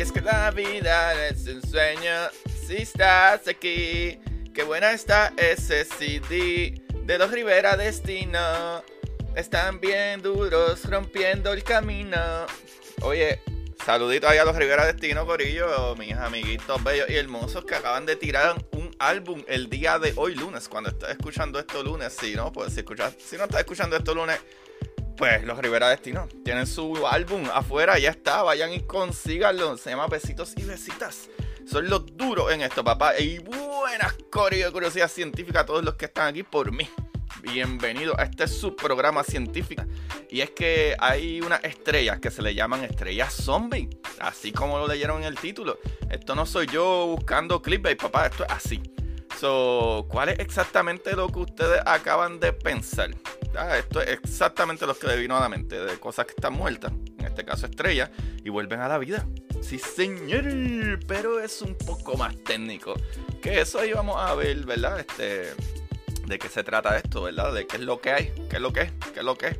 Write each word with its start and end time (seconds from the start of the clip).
Y 0.00 0.02
es 0.02 0.12
que 0.12 0.22
la 0.22 0.50
vida 0.50 1.28
es 1.28 1.46
un 1.46 1.60
sueño 1.60 2.30
si 2.66 2.76
estás 2.76 3.46
aquí. 3.46 4.18
Qué 4.54 4.62
buena 4.64 4.92
está 4.92 5.30
ese 5.36 5.84
CD 5.84 6.80
de 7.04 7.18
los 7.18 7.30
Rivera 7.30 7.76
Destino. 7.76 8.82
Están 9.34 9.78
bien 9.78 10.22
duros 10.22 10.86
rompiendo 10.86 11.52
el 11.52 11.62
camino. 11.62 12.46
Oye, 13.02 13.42
saludito 13.84 14.26
ahí 14.26 14.38
a 14.38 14.46
los 14.46 14.56
Rivera 14.56 14.86
Destino, 14.86 15.26
Corillo, 15.26 15.94
mis 15.96 16.14
amiguitos 16.14 16.82
bellos 16.82 17.10
y 17.10 17.16
hermosos 17.16 17.66
que 17.66 17.74
acaban 17.74 18.06
de 18.06 18.16
tirar 18.16 18.56
un 18.72 18.96
álbum 18.98 19.44
el 19.48 19.68
día 19.68 19.98
de 19.98 20.14
hoy, 20.16 20.34
lunes. 20.34 20.66
Cuando 20.70 20.88
estás 20.88 21.10
escuchando 21.10 21.58
esto 21.58 21.82
lunes, 21.82 22.16
si 22.18 22.34
no, 22.34 22.50
pues 22.50 22.72
si, 22.72 22.80
escuchas, 22.80 23.16
si 23.18 23.36
no 23.36 23.44
estás 23.44 23.60
escuchando 23.60 23.96
esto 23.96 24.14
lunes, 24.14 24.40
pues 25.20 25.44
los 25.44 25.58
Rivera 25.58 25.90
Destino 25.90 26.26
tienen 26.46 26.66
su 26.66 27.06
álbum 27.06 27.44
afuera, 27.52 27.98
ya 27.98 28.08
está, 28.08 28.42
vayan 28.42 28.72
y 28.72 28.80
consíganlo. 28.80 29.76
Se 29.76 29.90
llama 29.90 30.06
Besitos 30.06 30.54
y 30.56 30.62
Besitas. 30.62 31.28
Son 31.70 31.90
los 31.90 32.16
duros 32.16 32.50
en 32.50 32.62
esto, 32.62 32.82
papá. 32.82 33.18
Y 33.18 33.38
buenas 33.38 34.14
corillo 34.30 34.64
de 34.64 34.72
curiosidad 34.72 35.08
científica 35.08 35.60
a 35.60 35.66
todos 35.66 35.84
los 35.84 35.96
que 35.96 36.06
están 36.06 36.28
aquí 36.28 36.42
por 36.42 36.72
mí. 36.72 36.88
Bienvenido 37.42 38.18
a 38.18 38.22
este 38.22 38.48
subprograma 38.48 39.22
científico. 39.22 39.82
Y 40.30 40.40
es 40.40 40.52
que 40.52 40.96
hay 40.98 41.42
unas 41.42 41.62
estrellas 41.64 42.18
que 42.18 42.30
se 42.30 42.40
le 42.40 42.54
llaman 42.54 42.82
estrellas 42.82 43.34
zombie. 43.34 43.90
Así 44.20 44.52
como 44.52 44.78
lo 44.78 44.88
leyeron 44.88 45.20
en 45.20 45.24
el 45.24 45.36
título. 45.36 45.78
Esto 46.10 46.34
no 46.34 46.46
soy 46.46 46.66
yo 46.66 47.08
buscando 47.08 47.60
clickbait, 47.60 48.00
papá. 48.00 48.24
Esto 48.24 48.44
es 48.44 48.50
así. 48.50 48.80
So, 49.38 50.06
¿cuál 50.08 50.30
es 50.30 50.38
exactamente 50.38 51.12
lo 51.12 51.28
que 51.28 51.40
ustedes 51.40 51.82
acaban 51.84 52.40
de 52.40 52.54
pensar? 52.54 53.10
Ah, 53.56 53.78
esto 53.78 54.00
es 54.00 54.10
exactamente 54.10 54.86
lo 54.86 54.96
que 54.96 55.06
le 55.06 55.16
vino 55.16 55.36
a 55.36 55.40
la 55.40 55.48
mente, 55.48 55.78
de 55.78 55.98
cosas 55.98 56.26
que 56.26 56.32
están 56.32 56.52
muertas, 56.52 56.92
en 57.18 57.26
este 57.26 57.44
caso 57.44 57.66
estrellas, 57.66 58.10
y 58.44 58.48
vuelven 58.48 58.80
a 58.80 58.88
la 58.88 58.98
vida. 58.98 59.26
Sí, 59.60 59.78
señor, 59.78 61.00
pero 61.06 61.40
es 61.40 61.60
un 61.62 61.74
poco 61.74 62.16
más 62.16 62.34
técnico. 62.44 62.94
Que 63.42 63.60
eso 63.60 63.80
ahí 63.80 63.92
vamos 63.92 64.16
a 64.18 64.34
ver, 64.34 64.64
¿verdad? 64.64 65.00
Este, 65.00 65.52
de 66.26 66.38
qué 66.38 66.48
se 66.48 66.62
trata 66.62 66.96
esto, 66.96 67.22
¿verdad? 67.22 67.52
De 67.52 67.66
qué 67.66 67.76
es 67.76 67.82
lo 67.82 68.00
que 68.00 68.10
hay, 68.12 68.32
qué 68.48 68.56
es 68.56 68.62
lo 68.62 68.72
que 68.72 68.82
es, 68.82 68.92
qué 69.12 69.20
es 69.20 69.24
lo 69.24 69.36
que 69.36 69.48
es. 69.48 69.58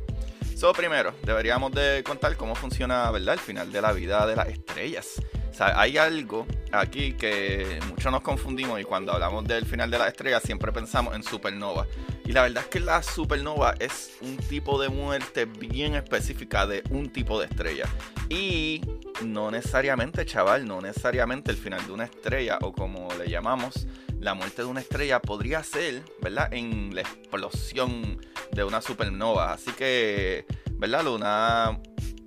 So, 0.57 0.73
primero, 0.73 1.13
deberíamos 1.23 1.71
de 1.71 2.03
contar 2.03 2.35
cómo 2.37 2.55
funciona, 2.55 3.09
¿verdad? 3.11 3.33
El 3.33 3.39
final 3.39 3.71
de 3.71 3.81
la 3.81 3.91
vida 3.93 4.25
de 4.25 4.35
las 4.35 4.47
estrellas. 4.47 5.21
O 5.51 5.53
sea, 5.53 5.79
hay 5.79 5.97
algo 5.97 6.47
aquí 6.71 7.11
que 7.13 7.79
muchos 7.89 8.09
nos 8.09 8.21
confundimos 8.21 8.79
y 8.79 8.85
cuando 8.85 9.11
hablamos 9.11 9.45
del 9.45 9.65
final 9.65 9.91
de 9.91 9.97
las 9.97 10.07
estrellas 10.07 10.41
siempre 10.43 10.71
pensamos 10.71 11.13
en 11.13 11.23
supernova. 11.23 11.85
Y 12.23 12.31
la 12.31 12.43
verdad 12.43 12.63
es 12.63 12.69
que 12.69 12.79
la 12.79 13.03
supernova 13.03 13.75
es 13.79 14.11
un 14.21 14.37
tipo 14.37 14.81
de 14.81 14.87
muerte 14.87 15.43
bien 15.45 15.95
específica 15.95 16.65
de 16.65 16.83
un 16.89 17.11
tipo 17.11 17.37
de 17.37 17.47
estrella. 17.47 17.85
Y 18.29 18.81
no 19.25 19.51
necesariamente, 19.51 20.25
chaval, 20.25 20.65
no 20.65 20.79
necesariamente 20.79 21.51
el 21.51 21.57
final 21.57 21.85
de 21.85 21.91
una 21.91 22.05
estrella 22.05 22.57
o 22.61 22.71
como 22.71 23.09
le 23.15 23.29
llamamos, 23.29 23.87
la 24.21 24.33
muerte 24.33 24.61
de 24.61 24.69
una 24.69 24.79
estrella 24.79 25.19
podría 25.19 25.63
ser, 25.63 26.01
¿verdad? 26.21 26.53
En 26.53 26.95
la 26.95 27.01
explosión 27.01 28.25
de 28.53 28.63
una 28.63 28.81
supernova. 28.81 29.51
Así 29.51 29.71
que, 29.71 30.45
¿verdad? 30.77 31.07
Una 31.07 31.77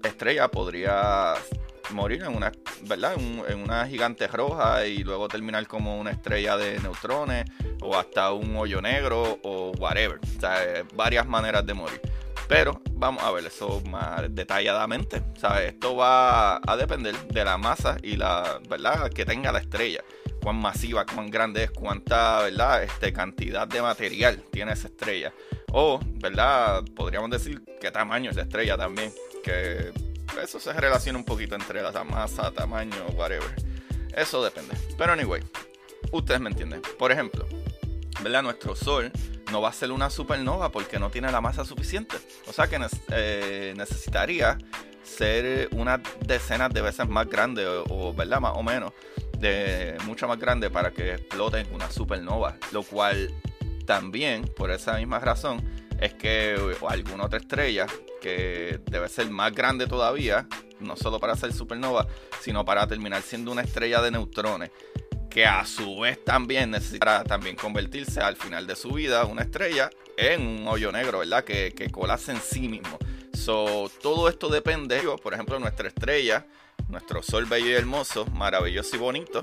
estrella 0.03 0.51
podría 0.51 1.35
morir 1.91 2.23
en 2.23 2.35
una, 2.35 2.53
¿verdad? 2.83 3.15
En, 3.49 3.59
una 3.59 3.87
gigante 3.87 4.27
roja 4.27 4.87
y 4.87 5.05
luego 5.05 5.29
terminar 5.29 5.67
como 5.67 5.99
una 5.99 6.11
estrella 6.11 6.57
de 6.57 6.79
neutrones 6.81 7.45
o 7.81 7.97
hasta 7.97 8.33
un 8.33 8.57
hoyo 8.57 8.81
negro 8.81 9.39
o 9.43 9.73
whatever. 9.79 10.19
O 10.19 10.41
sea, 10.41 10.85
varias 10.95 11.27
maneras 11.27 11.65
de 11.67 11.75
morir. 11.75 12.01
Pero 12.49 12.83
vamos 12.93 13.23
a 13.23 13.31
ver 13.31 13.47
eso 13.47 13.83
más 13.89 14.23
detalladamente. 14.35 15.23
Esto 15.67 15.97
va 15.97 16.57
a 16.57 16.77
depender 16.77 17.17
de 17.29 17.45
la 17.45 17.57
masa 17.57 17.97
y 18.03 18.17
la 18.17 18.61
verdad 18.69 19.11
que 19.11 19.25
tenga 19.25 19.51
la 19.53 19.61
estrella. 19.61 20.03
Cuán 20.43 20.57
masiva, 20.57 21.07
cuán 21.07 21.31
grande 21.31 21.65
es, 21.65 21.71
cuánta 21.71 22.43
¿verdad? 22.43 22.83
Este, 22.83 23.15
cantidad 23.15 23.67
de 23.67 23.81
material 23.81 24.43
tiene 24.51 24.73
esa 24.73 24.89
estrella. 24.89 25.33
O, 25.73 25.99
¿verdad? 26.05 26.85
Podríamos 26.95 27.31
decir 27.31 27.63
qué 27.81 27.91
tamaño 27.91 28.31
es 28.31 28.37
la 28.37 28.43
estrella 28.43 28.77
también. 28.77 29.11
Que 29.43 29.91
eso 30.43 30.61
se 30.61 30.73
relaciona 30.73 31.19
un 31.19 31.25
poquito 31.25 31.55
entre 31.55 31.83
la 31.83 32.05
masa, 32.05 32.51
tamaño, 32.51 33.07
whatever. 33.15 33.55
Eso 34.17 34.43
depende. 34.43 34.77
Pero 34.97 35.13
anyway, 35.13 35.43
ustedes 36.13 36.41
me 36.41 36.51
entienden. 36.51 36.83
Por 36.99 37.13
ejemplo, 37.13 37.47
¿verdad? 38.23 38.43
Nuestro 38.43 38.77
Sol 38.77 39.11
no 39.51 39.61
va 39.61 39.69
a 39.71 39.73
ser 39.73 39.93
una 39.93 40.11
supernova 40.11 40.71
porque 40.71 40.99
no 40.99 41.11
tiene 41.11 41.31
la 41.31 41.41
masa 41.41 41.65
suficiente. 41.65 42.17
O 42.47 42.53
sea 42.53 42.67
que 42.69 42.79
eh, 43.11 43.75
necesitaría 43.77 44.59
ser 45.03 45.69
unas 45.73 46.01
decenas 46.21 46.73
de 46.73 46.81
veces 46.81 47.09
más 47.09 47.29
grande 47.29 47.67
o, 47.67 48.15
¿verdad? 48.15 48.41
Más 48.41 48.53
o 48.57 48.63
menos, 48.63 48.93
de 49.39 49.97
mucho 50.07 50.27
más 50.27 50.39
grande 50.39 50.71
para 50.71 50.93
que 50.93 51.15
explote 51.15 51.61
en 51.61 51.75
una 51.75 51.91
supernova. 51.91 52.57
Lo 52.73 52.83
cual 52.83 53.33
también, 53.87 54.45
por 54.57 54.71
esa 54.71 54.97
misma 54.97 55.19
razón, 55.21 55.63
es 56.01 56.15
que 56.15 56.57
alguna 56.89 57.25
otra 57.25 57.39
estrella 57.39 57.87
que 58.21 58.81
debe 58.91 59.09
ser 59.09 59.31
más 59.31 59.53
grande 59.53 59.87
todavía, 59.87 60.47
no 60.81 60.97
solo 60.97 61.21
para 61.21 61.37
ser 61.37 61.53
supernova, 61.53 62.07
sino 62.41 62.65
para 62.65 62.87
terminar 62.87 63.23
siendo 63.23 63.53
una 63.53 63.63
estrella 63.63 64.01
de 64.03 64.11
neutrones 64.11 64.71
que 65.35 65.45
a 65.45 65.67
su 65.67 65.99
vez 65.99 66.25
también 66.25 66.71
necesitará 66.71 67.25
también 67.25 67.57
convertirse 67.57 68.21
al 68.21 68.37
final 68.37 68.69
de 68.69 68.77
su 68.77 68.93
vida 68.93 69.25
una 69.25 69.43
estrella 69.43 69.91
en 70.17 70.47
un 70.47 70.69
hoyo 70.69 70.93
negro, 70.93 71.19
¿verdad? 71.19 71.43
Que, 71.43 71.75
que 71.77 71.91
colapse 71.91 72.31
en 72.31 72.41
sí 72.41 72.69
mismo. 72.69 72.99
So, 73.33 73.91
todo 74.01 74.29
esto 74.29 74.49
depende, 74.49 75.03
por 75.21 75.35
ejemplo, 75.35 75.59
nuestra 75.59 75.89
estrella, 75.89 76.47
nuestro 76.89 77.21
sol 77.21 77.47
bello 77.47 77.67
y 77.67 77.73
hermoso, 77.73 78.27
maravilloso 78.27 78.95
y 78.95 78.99
bonito, 79.01 79.43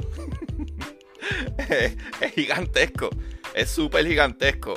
es, 1.57 1.97
es 2.21 2.33
gigantesco, 2.35 3.09
es 3.53 3.69
súper 3.69 4.07
gigantesco, 4.07 4.75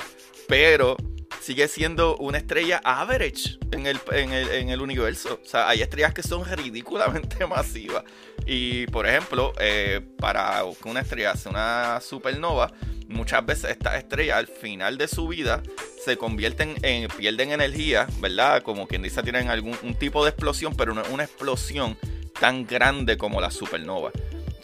pero 0.49 0.97
sigue 1.41 1.67
siendo 1.67 2.17
una 2.17 2.37
estrella 2.37 2.81
average 2.83 3.57
en 3.71 3.85
el, 3.85 3.99
en, 4.11 4.31
el, 4.31 4.49
en 4.49 4.69
el, 4.69 4.81
universo. 4.81 5.39
O 5.43 5.47
sea, 5.47 5.69
hay 5.69 5.81
estrellas 5.81 6.13
que 6.13 6.23
son 6.23 6.43
ridículamente 6.45 7.45
masivas. 7.47 8.03
Y, 8.45 8.87
por 8.87 9.07
ejemplo, 9.07 9.53
eh, 9.59 10.01
para 10.17 10.63
que 10.81 10.89
una 10.89 11.01
estrella 11.01 11.35
sea 11.35 11.51
una 11.51 11.99
supernova, 12.01 12.71
muchas 13.07 13.45
veces 13.45 13.71
estas 13.71 13.95
estrellas 13.95 14.37
al 14.37 14.47
final 14.47 14.97
de 14.97 15.07
su 15.07 15.27
vida 15.27 15.61
se 16.03 16.17
convierten 16.17 16.75
en, 16.81 17.07
pierden 17.09 17.51
energía, 17.51 18.07
¿verdad? 18.19 18.61
Como 18.61 18.87
quien 18.87 19.01
dice, 19.01 19.23
tienen 19.23 19.49
algún 19.49 19.77
un 19.83 19.95
tipo 19.95 20.23
de 20.23 20.31
explosión, 20.31 20.75
pero 20.75 20.93
no 20.93 21.01
es 21.01 21.09
una 21.09 21.23
explosión 21.23 21.97
tan 22.39 22.65
grande 22.65 23.17
como 23.17 23.41
la 23.41 23.51
supernova. 23.51 24.11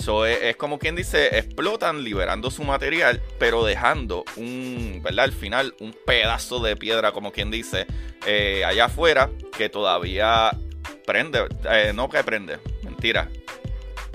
So, 0.01 0.25
es, 0.25 0.56
como 0.56 0.80
quien 0.80 0.95
dice, 0.95 1.38
explotan 1.38 2.03
liberando 2.03 2.50
su 2.50 2.63
material, 2.63 3.21
pero 3.38 3.63
dejando 3.63 4.25
un, 4.36 5.00
¿verdad? 5.03 5.25
Al 5.25 5.31
final, 5.31 5.75
un 5.80 5.95
pedazo 6.06 6.59
de 6.59 6.75
piedra, 6.75 7.12
como 7.12 7.31
quien 7.31 7.51
dice, 7.51 7.86
eh, 8.25 8.65
allá 8.65 8.86
afuera, 8.86 9.30
que 9.56 9.69
todavía 9.69 10.57
prende, 11.06 11.45
eh, 11.69 11.92
no 11.94 12.09
que 12.09 12.24
prende, 12.24 12.57
mentira, 12.83 13.30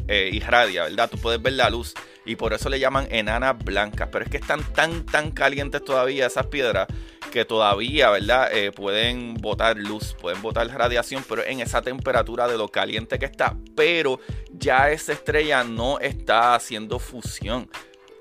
eh, 0.08 0.28
irradia, 0.32 0.84
¿verdad? 0.84 1.08
Tú 1.08 1.18
puedes 1.18 1.40
ver 1.40 1.52
la 1.52 1.70
luz 1.70 1.94
y 2.26 2.36
por 2.36 2.52
eso 2.52 2.68
le 2.68 2.80
llaman 2.80 3.06
enanas 3.10 3.56
blancas, 3.64 4.08
pero 4.10 4.24
es 4.24 4.30
que 4.30 4.36
están 4.36 4.62
tan, 4.74 5.06
tan 5.06 5.30
calientes 5.30 5.82
todavía 5.84 6.26
esas 6.26 6.48
piedras 6.48 6.88
que 7.32 7.44
todavía, 7.44 8.10
¿verdad? 8.10 8.52
Eh, 8.52 8.72
pueden 8.72 9.34
botar 9.34 9.76
luz, 9.76 10.14
pueden 10.20 10.42
botar 10.42 10.66
radiación, 10.66 11.24
pero 11.28 11.44
en 11.44 11.60
esa 11.60 11.82
temperatura 11.82 12.48
de 12.48 12.58
lo 12.58 12.68
caliente 12.68 13.18
que 13.18 13.26
está. 13.26 13.56
Pero 13.76 14.20
ya 14.50 14.90
esa 14.90 15.12
estrella 15.12 15.62
no 15.62 16.00
está 16.00 16.54
haciendo 16.54 16.98
fusión. 16.98 17.70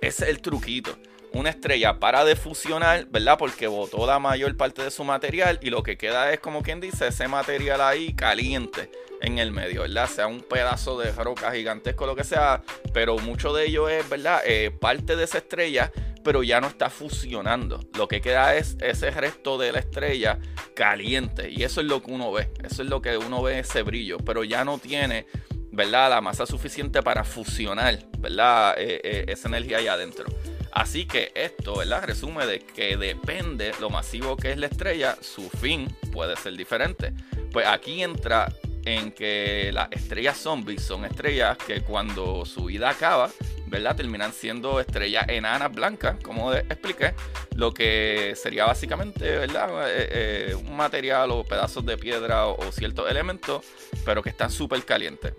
Ese 0.02 0.26
es 0.26 0.30
el 0.30 0.42
truquito. 0.42 0.98
Una 1.36 1.50
estrella 1.50 2.00
para 2.00 2.24
de 2.24 2.38
fusionar, 2.38 3.08
¿verdad? 3.10 3.38
Porque 3.38 3.68
botó 3.68 4.08
la 4.08 4.20
mayor 4.20 4.56
parte 4.56 4.84
de 4.84 4.90
su 4.90 5.04
material 5.04 5.60
y 5.62 5.70
lo 5.70 5.84
que 5.84 5.98
queda 5.98 6.32
es 6.32 6.40
como 6.40 6.64
quien 6.64 6.80
dice 6.80 7.08
ese 7.08 7.28
material 7.28 7.82
ahí 7.82 8.14
caliente 8.14 8.90
en 9.22 9.38
el 9.38 9.52
medio, 9.52 9.82
¿verdad? 9.82 10.08
Sea 10.08 10.28
un 10.28 10.40
pedazo 10.40 10.98
de 10.98 11.12
roca 11.12 11.52
gigantesco, 11.52 12.06
lo 12.06 12.16
que 12.16 12.24
sea, 12.24 12.64
pero 12.94 13.18
mucho 13.18 13.54
de 13.54 13.66
ello 13.66 13.90
es, 13.90 14.08
¿verdad? 14.08 14.42
Eh, 14.46 14.72
parte 14.72 15.18
de 15.18 15.26
esa 15.26 15.40
estrella, 15.40 15.92
pero 16.24 16.42
ya 16.42 16.62
no 16.62 16.68
está 16.68 16.90
fusionando. 16.90 17.82
Lo 17.98 18.08
que 18.08 18.22
queda 18.22 18.56
es 18.56 18.78
ese 18.80 19.12
resto 19.12 19.58
de 19.58 19.74
la 19.74 19.80
estrella 19.80 20.40
caliente 20.74 21.50
y 21.50 21.64
eso 21.64 21.82
es 21.82 21.88
lo 21.88 22.02
que 22.02 22.12
uno 22.12 22.32
ve, 22.32 22.50
eso 22.64 22.82
es 22.82 22.88
lo 22.88 23.02
que 23.02 23.18
uno 23.18 23.42
ve 23.42 23.60
ese 23.60 23.82
brillo, 23.82 24.20
pero 24.20 24.46
ya 24.46 24.64
no 24.64 24.78
tiene 24.78 25.26
¿verdad? 25.76 26.10
La 26.10 26.22
masa 26.22 26.46
suficiente 26.46 27.04
para 27.04 27.24
fusionar, 27.24 28.00
¿verdad? 28.20 28.76
Eh, 28.78 29.02
eh, 29.04 29.26
esa 29.28 29.50
energía 29.50 29.78
ahí 29.78 29.88
adentro. 29.88 30.26
Así 30.72 31.06
que 31.06 31.32
esto, 31.36 31.78
¿verdad? 31.78 32.04
Resume 32.06 32.46
de 32.46 32.60
que 32.60 32.98
depende 32.98 33.74
lo 33.80 33.90
masivo 33.90 34.36
que 34.36 34.52
es 34.52 34.58
la 34.58 34.68
estrella, 34.68 35.18
su 35.22 35.50
fin 35.50 35.88
puede 36.12 36.36
ser 36.38 36.56
diferente. 36.56 37.14
Pues 37.52 37.68
aquí 37.68 38.04
entra 38.04 38.52
en 38.86 39.12
que 39.12 39.72
las 39.74 39.92
estrellas 39.92 40.38
zombies 40.38 40.82
son 40.82 41.06
estrellas 41.06 41.58
que 41.58 41.82
cuando 41.82 42.46
su 42.46 42.66
vida 42.66 42.90
acaba, 42.90 43.30
¿verdad? 43.68 43.96
Terminan 43.96 44.32
siendo 44.32 44.80
estrellas 44.80 45.26
enanas 45.28 45.74
blancas, 45.74 46.18
como 46.22 46.54
expliqué, 46.54 47.14
lo 47.56 47.74
que 47.74 48.34
sería 48.36 48.66
básicamente, 48.66 49.38
¿verdad? 49.38 49.70
Eh, 49.88 50.56
un 50.56 50.76
material 50.76 51.32
o 51.32 51.44
pedazos 51.44 51.86
de 51.86 51.98
piedra 51.98 52.48
o 52.48 52.72
ciertos 52.72 53.10
elementos, 53.10 53.66
pero 54.06 54.22
que 54.22 54.30
están 54.30 54.52
súper 54.52 54.84
calientes 54.86 55.34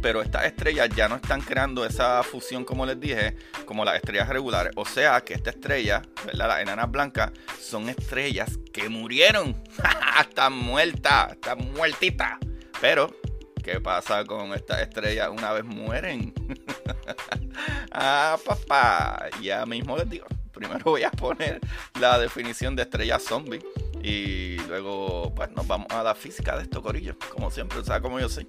pero 0.00 0.22
estas 0.22 0.44
estrellas 0.44 0.88
ya 0.94 1.08
no 1.08 1.16
están 1.16 1.40
creando 1.40 1.84
esa 1.84 2.22
fusión, 2.22 2.64
como 2.64 2.86
les 2.86 2.98
dije, 3.00 3.36
como 3.64 3.84
las 3.84 3.96
estrellas 3.96 4.28
regulares. 4.28 4.72
O 4.76 4.84
sea 4.84 5.20
que 5.20 5.34
esta 5.34 5.50
estrella, 5.50 6.02
¿verdad? 6.24 6.48
Las 6.48 6.60
enanas 6.60 6.90
blancas, 6.90 7.32
son 7.60 7.88
estrellas 7.88 8.58
que 8.72 8.88
murieron. 8.88 9.56
están 10.20 10.52
muertas, 10.54 11.32
están 11.32 11.72
muertitas. 11.72 12.38
Pero, 12.80 13.14
¿qué 13.62 13.80
pasa 13.80 14.24
con 14.24 14.52
estas 14.54 14.80
estrellas 14.80 15.28
una 15.30 15.52
vez 15.52 15.64
mueren? 15.64 16.32
ah, 17.92 18.38
papá, 18.44 19.28
ya 19.42 19.66
mismo 19.66 19.96
les 19.96 20.08
digo. 20.08 20.26
Primero 20.52 20.84
voy 20.84 21.04
a 21.04 21.10
poner 21.10 21.60
la 22.00 22.18
definición 22.18 22.74
de 22.74 22.82
estrella 22.82 23.18
zombie. 23.18 23.60
Y 24.08 24.56
luego, 24.68 25.34
pues 25.34 25.50
nos 25.50 25.66
vamos 25.66 25.88
a 25.90 26.02
la 26.02 26.14
física 26.14 26.56
de 26.56 26.62
esto, 26.62 26.80
Corillo. 26.80 27.14
Como 27.30 27.50
siempre, 27.50 27.78
o 27.78 27.84
sea, 27.84 28.00
como 28.00 28.18
yo 28.18 28.30
soy. 28.30 28.48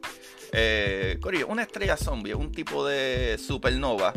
Eh, 0.54 1.18
Corillo, 1.22 1.48
una 1.48 1.64
estrella 1.64 1.98
zombie 1.98 2.34
un 2.34 2.50
tipo 2.50 2.88
de 2.88 3.38
supernova, 3.38 4.14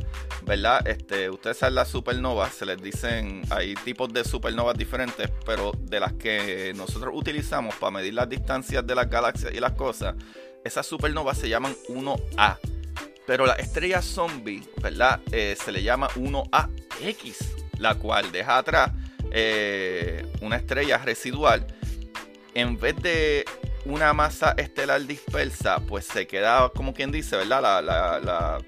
¿verdad? 0.47 0.87
Este, 0.87 1.29
ustedes 1.29 1.56
saben 1.59 1.75
las 1.75 1.89
supernovas, 1.89 2.55
se 2.55 2.65
les 2.65 2.81
dicen, 2.81 3.43
hay 3.50 3.75
tipos 3.75 4.12
de 4.12 4.23
supernovas 4.23 4.79
diferentes, 4.79 5.31
pero 5.44 5.73
de 5.81 5.99
las 5.99 6.12
que 6.12 6.73
nosotros 6.77 7.12
utilizamos 7.12 7.75
para 7.75 7.91
medir 7.91 8.15
las 8.15 8.29
distancias 8.29 8.87
de 8.87 8.94
las 8.94 9.11
galaxias 9.11 9.53
y 9.53 9.59
las 9.59 9.73
cosas, 9.73 10.15
esas 10.65 10.87
supernovas 10.87 11.39
se 11.39 11.49
llaman 11.49 11.75
1A. 11.89 12.59
Pero 13.27 13.47
la 13.47 13.55
estrella 13.55 14.00
zombie, 14.00 14.62
¿verdad? 14.81 15.21
Eh, 15.33 15.56
se 15.61 15.73
le 15.73 15.83
llama 15.83 16.06
1AX, 16.11 17.35
la 17.79 17.97
cual 17.97 18.31
deja 18.31 18.59
atrás 18.59 18.93
eh, 19.32 20.26
una 20.40 20.56
estrella 20.56 20.99
residual. 20.99 21.67
En 22.55 22.79
vez 22.79 22.96
de 22.96 23.44
una 23.84 24.12
masa 24.12 24.55
estelar 24.58 25.06
dispersa, 25.06 25.81
pues 25.81 26.05
se 26.05 26.26
queda, 26.26 26.69
como 26.69 26.93
quien 26.93 27.11
dice, 27.11 27.37
¿verdad? 27.37 27.82
La, 27.82 28.58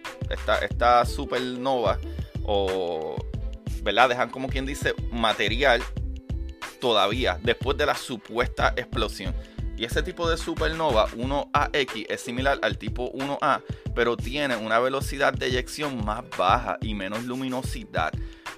esta, 0.62 1.04
supernova, 1.04 1.98
o, 2.44 3.16
¿verdad? 3.82 4.08
Dejan, 4.08 4.30
como 4.30 4.48
quien 4.48 4.66
dice, 4.66 4.94
material 5.12 5.82
todavía 6.80 7.38
después 7.42 7.76
de 7.76 7.86
la 7.86 7.94
supuesta 7.94 8.72
explosión. 8.76 9.34
Y 9.76 9.84
ese 9.84 10.02
tipo 10.02 10.28
de 10.30 10.36
supernova 10.36 11.08
1AX 11.08 12.06
es 12.08 12.20
similar 12.20 12.58
al 12.62 12.78
tipo 12.78 13.12
1A, 13.12 13.62
pero 13.94 14.16
tiene 14.16 14.56
una 14.56 14.78
velocidad 14.78 15.32
de 15.32 15.46
eyección 15.46 16.04
más 16.04 16.22
baja 16.36 16.78
y 16.80 16.94
menos 16.94 17.24
luminosidad. 17.24 18.12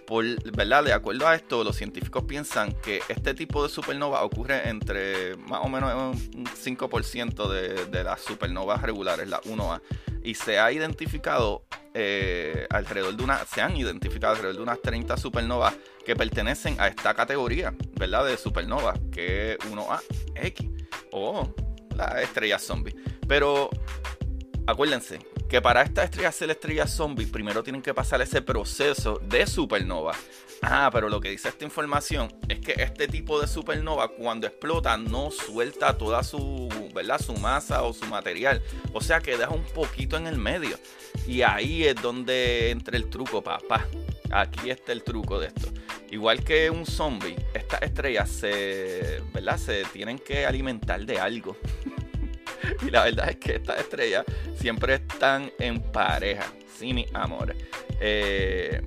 Por, 0.06 0.24
¿verdad? 0.52 0.84
De 0.84 0.92
acuerdo 0.92 1.26
a 1.26 1.34
esto, 1.34 1.64
los 1.64 1.76
científicos 1.76 2.24
piensan 2.24 2.72
que 2.80 3.00
este 3.08 3.34
tipo 3.34 3.62
de 3.62 3.68
supernova 3.68 4.22
ocurre 4.22 4.68
entre 4.68 5.36
más 5.36 5.60
o 5.64 5.68
menos 5.68 6.16
un 6.34 6.46
5% 6.46 7.48
de, 7.48 7.86
de 7.86 8.04
las 8.04 8.20
supernovas 8.20 8.82
regulares, 8.82 9.28
la 9.28 9.40
1A. 9.42 9.80
Y 10.22 10.34
se 10.34 10.58
ha 10.58 10.70
identificado 10.72 11.64
eh, 11.98 12.66
alrededor 12.68 13.16
de 13.16 13.24
una, 13.24 13.38
se 13.46 13.62
han 13.62 13.74
identificado 13.74 14.34
alrededor 14.34 14.56
de 14.56 14.62
unas 14.64 14.82
30 14.82 15.16
supernovas 15.16 15.74
que 16.04 16.14
pertenecen 16.14 16.78
a 16.78 16.88
esta 16.88 17.14
categoría, 17.14 17.74
¿verdad? 17.98 18.26
De 18.26 18.36
supernova, 18.36 18.92
que 19.10 19.52
es 19.52 19.58
1AX 19.60 20.86
o 21.12 21.54
la 21.96 22.20
estrella 22.20 22.58
zombie. 22.58 22.94
Pero 23.26 23.70
acuérdense, 24.66 25.20
que 25.48 25.62
para 25.62 25.82
esta 25.82 26.02
estrella 26.04 26.32
ser 26.32 26.50
estrella 26.50 26.87
zombie, 26.87 27.26
primero 27.26 27.62
tienen 27.62 27.82
que 27.82 27.94
pasar 27.94 28.20
ese 28.20 28.43
proceso 28.43 29.20
de 29.22 29.46
supernova. 29.46 30.14
Ah, 30.62 30.90
pero 30.93 31.08
lo 31.08 31.20
que 31.20 31.31
dice 31.31 31.48
esta 31.48 31.64
información 31.64 32.32
es 32.48 32.60
que 32.60 32.72
este 32.82 33.06
tipo 33.08 33.40
de 33.40 33.46
supernova 33.46 34.08
cuando 34.08 34.46
explota 34.46 34.96
no 34.96 35.31
suelta 35.31 35.96
toda 35.96 36.22
su, 36.25 36.69
¿verdad? 36.94 37.20
su 37.20 37.34
masa 37.34 37.82
o 37.82 37.93
su 37.93 38.06
material. 38.06 38.62
O 38.93 39.00
sea 39.00 39.20
que 39.20 39.37
deja 39.37 39.50
un 39.50 39.64
poquito 39.64 40.16
en 40.16 40.26
el 40.26 40.38
medio. 40.38 40.78
Y 41.26 41.43
ahí 41.43 41.84
es 41.84 42.00
donde 42.00 42.70
entra 42.70 42.96
el 42.96 43.08
truco, 43.08 43.42
papá. 43.42 43.87
Aquí 44.31 44.70
está 44.70 44.92
el 44.92 45.04
truco 45.04 45.38
de 45.38 45.49
esto. 45.49 45.69
Igual 46.10 46.42
que 46.42 46.70
un 46.70 46.87
zombie, 46.87 47.37
estas 47.54 47.82
estrellas 47.82 48.31
se, 48.31 49.22
¿verdad? 49.32 49.58
se 49.58 49.84
tienen 49.92 50.19
que 50.19 50.46
alimentar 50.46 51.04
de 51.04 51.20
algo. 51.20 51.56
y 52.86 52.90
la 52.90 53.04
verdad 53.04 53.30
es 53.30 53.36
que 53.36 53.56
estas 53.56 53.80
estrellas 53.80 54.24
siempre 54.58 54.94
están 54.94 55.50
en 55.58 55.80
pareja. 55.80 56.46
Sí, 56.78 56.92
mi 56.92 57.06
amor. 57.14 57.54
Eh, 58.00 58.80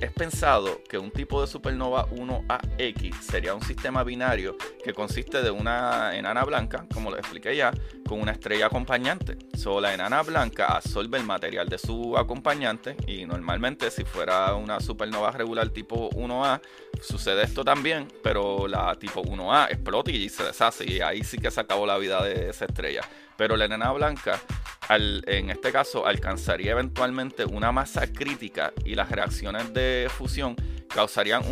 es 0.00 0.12
pensado 0.12 0.82
que 0.88 0.98
un 0.98 1.10
tipo 1.10 1.40
de 1.40 1.46
supernova 1.46 2.08
1AX 2.10 3.20
sería 3.20 3.54
un 3.54 3.62
sistema 3.62 4.04
binario 4.04 4.56
que 4.84 4.92
consiste 4.92 5.42
de 5.42 5.50
una 5.50 6.16
enana 6.16 6.44
blanca, 6.44 6.86
como 6.92 7.10
lo 7.10 7.18
expliqué 7.18 7.56
ya, 7.56 7.72
con 8.06 8.20
una 8.20 8.32
estrella 8.32 8.66
acompañante. 8.66 9.38
Solo 9.56 9.80
la 9.80 9.94
enana 9.94 10.22
blanca 10.22 10.76
absorbe 10.76 11.18
el 11.18 11.24
material 11.24 11.68
de 11.68 11.78
su 11.78 12.16
acompañante 12.16 12.96
y 13.06 13.24
normalmente 13.24 13.90
si 13.90 14.04
fuera 14.04 14.54
una 14.54 14.80
supernova 14.80 15.30
regular 15.32 15.70
tipo 15.70 16.10
1A 16.10 16.60
sucede 17.02 17.42
esto 17.42 17.64
también, 17.64 18.08
pero 18.22 18.68
la 18.68 18.94
tipo 18.96 19.22
1A 19.22 19.70
explota 19.70 20.10
y 20.10 20.28
se 20.28 20.44
deshace 20.44 20.90
y 20.90 21.00
ahí 21.00 21.24
sí 21.24 21.38
que 21.38 21.50
se 21.50 21.60
acabó 21.60 21.86
la 21.86 21.98
vida 21.98 22.22
de 22.22 22.50
esa 22.50 22.66
estrella. 22.66 23.02
Pero 23.36 23.56
la 23.56 23.66
enana 23.66 23.92
blanca, 23.92 24.40
en 24.88 25.50
este 25.50 25.72
caso, 25.72 26.06
alcanzaría 26.06 26.72
eventualmente 26.72 27.44
una 27.44 27.72
masa 27.72 28.06
crítica 28.12 28.72
y 28.84 28.94
las 28.94 29.10
reacciones 29.10 29.72
de 29.74 30.08
fusión 30.10 30.56
causarían 30.88 31.42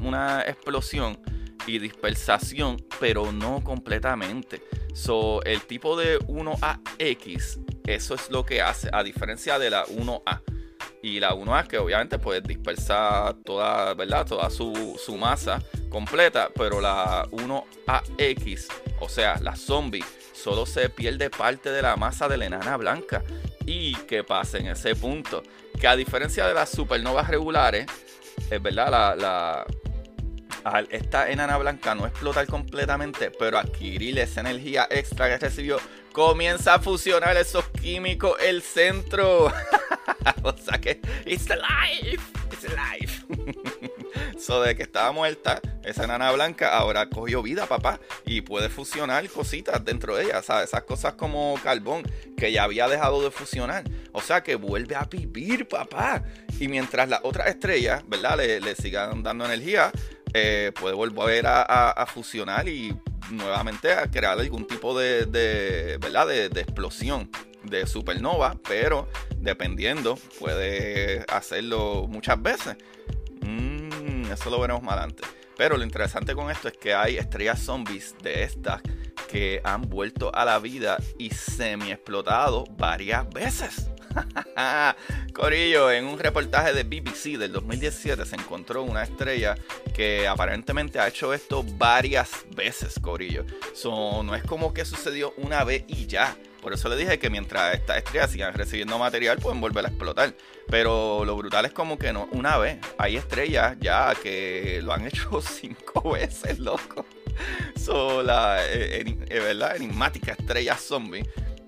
una 0.00 0.42
explosión 0.42 1.18
y 1.66 1.78
dispersación, 1.78 2.76
pero 3.00 3.32
no 3.32 3.62
completamente. 3.62 4.62
So, 4.94 5.42
el 5.44 5.62
tipo 5.62 5.96
de 5.96 6.18
1AX, 6.20 7.58
eso 7.86 8.14
es 8.14 8.30
lo 8.30 8.44
que 8.44 8.60
hace, 8.60 8.90
a 8.92 9.02
diferencia 9.02 9.58
de 9.58 9.70
la 9.70 9.84
1A. 9.86 10.42
Y 11.02 11.18
la 11.18 11.34
1A 11.34 11.66
que 11.66 11.78
obviamente 11.78 12.18
puede 12.18 12.40
dispersar 12.40 13.34
toda, 13.44 13.94
¿verdad? 13.94 14.26
Toda 14.26 14.50
su, 14.50 15.00
su 15.04 15.16
masa 15.16 15.60
completa, 15.88 16.50
pero 16.54 16.80
la 16.80 17.24
1AX, 17.30 18.68
o 19.00 19.08
sea, 19.08 19.38
la 19.40 19.56
zombie, 19.56 20.04
solo 20.42 20.66
se 20.66 20.90
pierde 20.90 21.30
parte 21.30 21.70
de 21.70 21.82
la 21.82 21.96
masa 21.96 22.28
de 22.28 22.36
la 22.36 22.46
enana 22.46 22.76
blanca. 22.76 23.22
¿Y 23.64 23.94
qué 24.06 24.24
pasa 24.24 24.58
en 24.58 24.66
ese 24.66 24.96
punto? 24.96 25.42
Que 25.80 25.86
a 25.86 25.96
diferencia 25.96 26.46
de 26.46 26.54
las 26.54 26.70
supernovas 26.70 27.28
regulares, 27.28 27.86
es 28.50 28.62
verdad, 28.62 29.16
la, 29.16 29.64
esta 30.90 31.30
enana 31.30 31.56
blanca 31.58 31.94
no 31.94 32.06
explotar 32.06 32.46
completamente, 32.46 33.30
pero 33.30 33.58
adquirir 33.58 34.18
esa 34.18 34.40
energía 34.40 34.86
extra 34.90 35.28
que 35.28 35.38
recibió, 35.38 35.78
comienza 36.12 36.74
a 36.74 36.78
fusionar 36.80 37.36
esos 37.36 37.64
químicos 37.80 38.36
el 38.40 38.62
centro. 38.62 39.46
o 40.42 40.56
sea 40.56 40.80
que, 40.80 41.00
it's 41.24 41.48
alive, 41.50 42.20
it's 42.50 42.64
alive. 42.64 43.92
so 44.38 44.62
de 44.62 44.74
que 44.76 44.82
estaba 44.82 45.12
muerta, 45.12 45.60
esa 45.84 46.04
enana 46.04 46.30
blanca 46.32 46.76
ahora 46.76 47.08
cogió 47.08 47.42
vida, 47.42 47.66
papá, 47.66 48.00
y 48.24 48.40
puede 48.40 48.68
fusionar 48.68 49.28
cositas 49.28 49.84
dentro 49.84 50.16
de 50.16 50.24
ella, 50.24 50.42
¿sabes? 50.42 50.68
Esas 50.68 50.84
cosas 50.84 51.14
como 51.14 51.58
carbón 51.62 52.02
que 52.36 52.52
ya 52.52 52.64
había 52.64 52.88
dejado 52.88 53.22
de 53.22 53.30
fusionar. 53.30 53.84
O 54.12 54.20
sea 54.20 54.42
que 54.42 54.56
vuelve 54.56 54.94
a 54.94 55.04
vivir, 55.04 55.68
papá. 55.68 56.24
Y 56.58 56.68
mientras 56.68 57.08
las 57.08 57.20
otras 57.22 57.48
estrellas, 57.48 58.02
¿verdad? 58.06 58.36
Le, 58.36 58.60
le 58.60 58.74
sigan 58.74 59.22
dando 59.22 59.44
energía, 59.44 59.92
eh, 60.34 60.72
puede 60.78 60.94
volver 60.94 61.44
a, 61.46 62.06
fusionar 62.06 62.66
y 62.68 62.96
nuevamente 63.30 63.92
a 63.92 64.10
crear 64.10 64.38
algún 64.38 64.66
tipo 64.66 64.98
de, 64.98 65.98
¿verdad? 66.00 66.26
De, 66.26 66.60
explosión 66.60 67.30
de 67.64 67.86
supernova, 67.86 68.56
pero 68.66 69.08
dependiendo, 69.36 70.16
puede 70.38 71.24
hacerlo 71.28 72.06
muchas 72.08 72.40
veces. 72.42 72.76
Eso 74.32 74.50
lo 74.50 74.60
veremos 74.60 74.82
más 74.82 74.94
adelante. 74.94 75.22
Pero 75.56 75.76
lo 75.76 75.84
interesante 75.84 76.34
con 76.34 76.50
esto 76.50 76.68
es 76.68 76.76
que 76.76 76.94
hay 76.94 77.18
estrellas 77.18 77.60
zombies 77.60 78.14
de 78.22 78.42
estas 78.42 78.80
que 79.30 79.60
han 79.64 79.82
vuelto 79.82 80.34
a 80.34 80.44
la 80.44 80.58
vida 80.58 80.98
y 81.18 81.30
semi 81.30 81.92
explotado 81.92 82.64
varias 82.76 83.28
veces. 83.30 83.88
Corillo, 85.34 85.90
en 85.90 86.04
un 86.04 86.18
reportaje 86.18 86.72
de 86.72 86.84
BBC 86.84 87.38
del 87.38 87.52
2017 87.52 88.26
se 88.26 88.36
encontró 88.36 88.82
una 88.82 89.02
estrella 89.02 89.54
que 89.94 90.26
aparentemente 90.26 90.98
ha 90.98 91.08
hecho 91.08 91.32
esto 91.32 91.64
varias 91.76 92.44
veces, 92.54 92.98
Corillo. 93.00 93.44
So, 93.74 94.22
no 94.22 94.34
es 94.34 94.42
como 94.44 94.74
que 94.74 94.84
sucedió 94.84 95.32
una 95.36 95.64
vez 95.64 95.84
y 95.88 96.06
ya. 96.06 96.36
Por 96.62 96.72
eso 96.72 96.88
le 96.88 96.96
dije 96.96 97.18
que 97.18 97.28
mientras 97.28 97.74
estas 97.74 97.98
estrellas 97.98 98.30
sigan 98.30 98.54
recibiendo 98.54 98.96
material, 98.96 99.38
pueden 99.38 99.60
volver 99.60 99.84
a 99.84 99.88
explotar. 99.88 100.32
Pero 100.68 101.24
lo 101.24 101.36
brutal 101.36 101.64
es 101.64 101.72
como 101.72 101.98
que 101.98 102.12
no, 102.12 102.28
una 102.30 102.56
vez. 102.56 102.78
Hay 102.98 103.16
estrellas 103.16 103.76
ya 103.80 104.14
que 104.14 104.80
lo 104.82 104.92
han 104.92 105.06
hecho 105.08 105.42
cinco 105.42 106.12
veces, 106.12 106.60
loco. 106.60 107.04
Son 107.76 108.24
la 108.24 108.64
eh, 108.64 109.04
eh, 109.28 109.40
¿verdad? 109.40 109.74
enigmática 109.76 110.32
estrella 110.32 110.76
zombie 110.76 111.24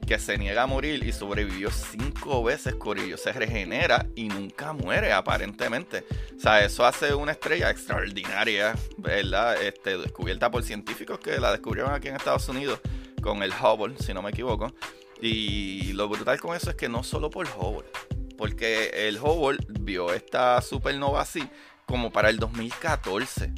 que 0.07 0.19
se 0.19 0.37
niega 0.39 0.63
a 0.63 0.67
morir 0.67 1.03
y 1.05 1.13
sobrevivió 1.13 1.71
cinco 1.71 2.45
veces, 2.45 2.75
Corillo. 2.77 3.17
Se 3.17 3.33
regenera 3.33 4.07
y 4.15 4.29
nunca 4.29 4.73
muere, 4.73 5.13
aparentemente. 5.13 6.05
O 6.37 6.41
sea, 6.41 6.65
eso 6.65 6.87
hace 6.87 7.15
una 7.15 7.33
estrella 7.33 7.71
extraordinaria, 7.71 8.75
¿verdad? 8.99 9.61
Este, 9.61 9.99
descubierta 9.99 10.51
por 10.51 10.63
científicos 10.63 11.19
que 11.19 11.41
la 11.41 11.51
descubrieron 11.51 11.93
aquí 11.93 12.09
en 12.09 12.17
Estados 12.17 12.49
Unidos 12.49 12.81
con 13.25 13.43
el 13.43 13.53
Hubble, 13.53 13.97
si 13.99 14.13
no 14.13 14.23
me 14.23 14.31
equivoco. 14.31 14.73
Y 15.21 15.95
lo 15.95 16.09
brutal 16.09 16.39
con 16.39 16.55
eso 16.55 16.71
es 16.71 16.77
que 16.77 16.89
no 16.89 17.03
solo 17.03 17.31
por 17.31 17.49
Hubble, 17.49 17.89
porque 18.37 19.09
el 19.09 19.19
Hubble 19.19 19.59
vio 19.81 20.13
esta 20.13 20.61
supernova 20.61 21.23
así 21.23 21.49
como 21.87 22.13
para 22.13 22.29
el 22.29 22.39
2014. 22.39 23.53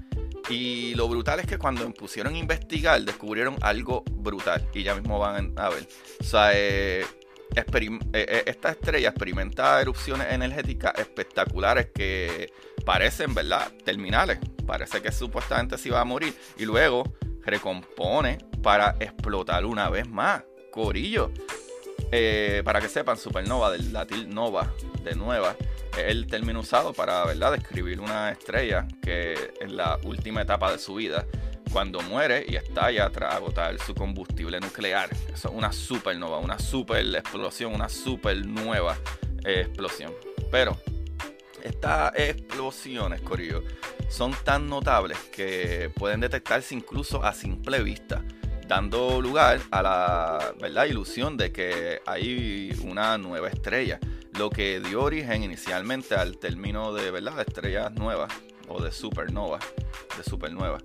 Y 0.48 0.94
lo 0.94 1.08
brutal 1.08 1.40
es 1.40 1.46
que 1.46 1.58
cuando 1.58 1.92
pusieron 1.92 2.36
a 2.36 2.38
investigar, 2.38 3.02
descubrieron 3.02 3.56
algo 3.62 4.04
brutal. 4.12 4.64
Y 4.72 4.84
ya 4.84 4.94
mismo 4.94 5.18
van 5.18 5.52
a 5.56 5.70
ver. 5.70 5.88
O 6.20 6.24
sea, 6.24 6.52
eh, 6.54 7.04
eh, 7.56 7.64
eh, 8.12 8.44
esta 8.46 8.70
estrella 8.70 9.08
experimenta 9.08 9.80
erupciones 9.80 10.32
energéticas 10.32 10.92
espectaculares 10.98 11.88
que 11.92 12.52
parecen, 12.84 13.34
¿verdad?, 13.34 13.72
terminales. 13.84 14.38
Parece 14.64 15.02
que 15.02 15.10
supuestamente 15.10 15.76
se 15.78 15.88
iba 15.88 16.00
a 16.00 16.04
morir. 16.04 16.32
Y 16.56 16.64
luego 16.64 17.12
recompone 17.42 18.38
para 18.66 18.96
explotar 18.98 19.64
una 19.64 19.88
vez 19.90 20.08
más. 20.08 20.42
Corillo. 20.72 21.30
para 22.64 22.80
que 22.80 22.88
sepan, 22.88 23.16
supernova 23.16 23.70
del 23.70 23.92
latín 23.92 24.30
nova, 24.30 24.74
de 25.04 25.14
nueva, 25.14 25.54
el 25.96 26.26
término 26.26 26.58
usado 26.58 26.92
para 26.92 27.24
¿verdad? 27.26 27.52
describir 27.52 28.00
una 28.00 28.32
estrella 28.32 28.88
que 29.00 29.52
en 29.60 29.76
la 29.76 30.00
última 30.02 30.42
etapa 30.42 30.72
de 30.72 30.80
su 30.80 30.96
vida, 30.96 31.26
cuando 31.72 32.00
muere 32.00 32.44
y 32.48 32.56
estalla 32.56 33.08
tras 33.10 33.36
agotar 33.36 33.78
su 33.78 33.94
combustible 33.94 34.58
nuclear. 34.58 35.10
Es 35.32 35.44
una 35.44 35.70
supernova, 35.70 36.38
una 36.38 36.58
super 36.58 37.06
explosión, 37.14 37.72
una 37.72 37.88
super 37.88 38.44
nueva 38.44 38.98
eh, 39.44 39.60
explosión. 39.60 40.12
Pero 40.50 40.76
estas 41.62 42.12
explosiones, 42.16 43.20
Corillo, 43.20 43.62
son 44.08 44.34
tan 44.42 44.68
notables 44.68 45.18
que 45.30 45.88
pueden 45.94 46.18
detectarse 46.18 46.74
incluso 46.74 47.22
a 47.22 47.32
simple 47.32 47.80
vista 47.80 48.24
dando 48.66 49.20
lugar 49.20 49.60
a 49.70 49.82
la 49.82 50.54
¿verdad? 50.60 50.86
ilusión 50.86 51.36
de 51.36 51.52
que 51.52 52.00
hay 52.06 52.76
una 52.84 53.16
nueva 53.18 53.48
estrella 53.48 54.00
lo 54.38 54.50
que 54.50 54.80
dio 54.80 55.02
origen 55.02 55.42
inicialmente 55.42 56.14
al 56.14 56.38
término 56.38 56.92
de, 56.92 57.10
¿verdad? 57.10 57.40
estrellas 57.40 57.92
nuevas 57.92 58.32
o 58.68 58.82
de 58.82 58.92
supernova, 58.92 59.58
de. 60.46 60.78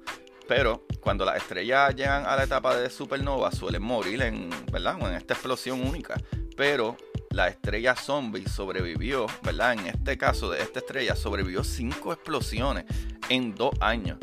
Pero 0.47 0.85
cuando 1.00 1.25
las 1.25 1.38
estrellas 1.38 1.95
llegan 1.95 2.25
a 2.25 2.35
la 2.35 2.43
etapa 2.43 2.75
de 2.75 2.89
supernova 2.89 3.51
suelen 3.51 3.83
morir 3.83 4.21
en, 4.21 4.50
¿verdad? 4.71 4.97
en 5.01 5.15
esta 5.15 5.33
explosión 5.33 5.81
única. 5.81 6.15
Pero 6.55 6.97
la 7.29 7.47
estrella 7.47 7.95
zombie 7.95 8.47
sobrevivió, 8.47 9.25
¿verdad? 9.43 9.73
En 9.73 9.88
este 9.88 10.17
caso 10.17 10.50
de 10.50 10.61
esta 10.61 10.79
estrella 10.79 11.15
sobrevivió 11.15 11.63
cinco 11.63 12.13
explosiones 12.13 12.85
en 13.29 13.55
dos 13.55 13.71
años. 13.79 14.17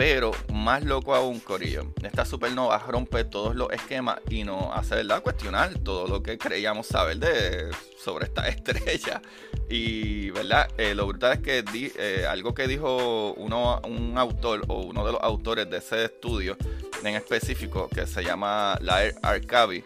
Pero 0.00 0.30
más 0.50 0.82
loco 0.82 1.14
aún, 1.14 1.40
Corillo, 1.40 1.92
esta 2.02 2.24
supernova 2.24 2.78
rompe 2.88 3.22
todos 3.24 3.54
los 3.54 3.70
esquemas 3.70 4.18
y 4.30 4.44
nos 4.44 4.74
hace 4.74 4.94
¿verdad? 4.94 5.22
cuestionar 5.22 5.78
todo 5.80 6.06
lo 6.06 6.22
que 6.22 6.38
creíamos 6.38 6.86
saber 6.86 7.18
de, 7.18 7.70
sobre 8.02 8.24
esta 8.24 8.48
estrella. 8.48 9.20
Y 9.68 10.30
¿verdad? 10.30 10.70
Eh, 10.78 10.94
lo 10.94 11.06
brutal 11.06 11.34
es 11.34 11.40
que 11.40 11.62
eh, 11.98 12.24
algo 12.26 12.54
que 12.54 12.66
dijo 12.66 13.34
uno, 13.34 13.82
un 13.84 14.16
autor 14.16 14.62
o 14.68 14.80
uno 14.80 15.04
de 15.04 15.12
los 15.12 15.20
autores 15.20 15.68
de 15.68 15.76
ese 15.76 16.06
estudio 16.06 16.56
en 17.04 17.14
específico, 17.16 17.90
que 17.90 18.06
se 18.06 18.24
llama 18.24 18.78
Lair 18.80 19.16
Arcavi, 19.20 19.84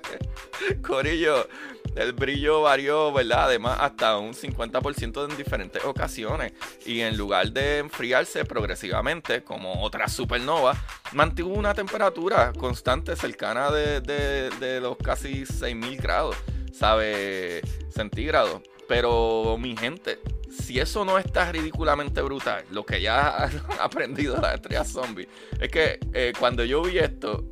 Corillo, 0.82 1.48
el 1.96 2.14
brillo 2.14 2.62
varió, 2.62 3.12
¿verdad? 3.12 3.46
Además, 3.46 3.78
hasta 3.82 4.18
un 4.18 4.34
50% 4.34 5.30
en 5.30 5.38
diferentes 5.38 5.84
ocasiones. 5.84 6.54
Y 6.86 7.02
en 7.02 7.18
lugar 7.18 7.52
de 7.52 7.80
enfriarse 7.80 8.46
progresivamente, 8.46 9.44
como 9.44 9.84
otras 9.84 10.12
supernovas, 10.14 10.78
mantuvo 11.14 11.54
una 11.54 11.74
temperatura 11.74 12.54
constante 12.54 13.16
cercana 13.16 13.72
de, 13.72 14.80
los 14.82 14.98
casi 14.98 15.46
6000 15.46 15.98
grados, 16.02 16.36
¿sabe? 16.72 17.62
Centígrados. 17.90 18.62
Pero, 18.88 19.58
mi 19.60 19.78
gente, 19.78 20.20
si 20.50 20.80
eso 20.80 21.06
no 21.06 21.20
está 21.20 21.52
ridículamente 21.52 22.22
brutal, 22.22 22.66
lo 22.72 22.86
que 22.86 23.02
ya 23.02 23.44
han 23.44 23.52
aprendido 23.80 24.38
las 24.38 24.56
estrellas 24.56 24.92
zombies, 24.92 25.28
es 25.60 25.70
que 25.70 26.00
eh, 26.14 26.34
cuando 26.40 26.64
yo 26.64 26.82
vi 26.82 26.98
esto, 26.98 27.44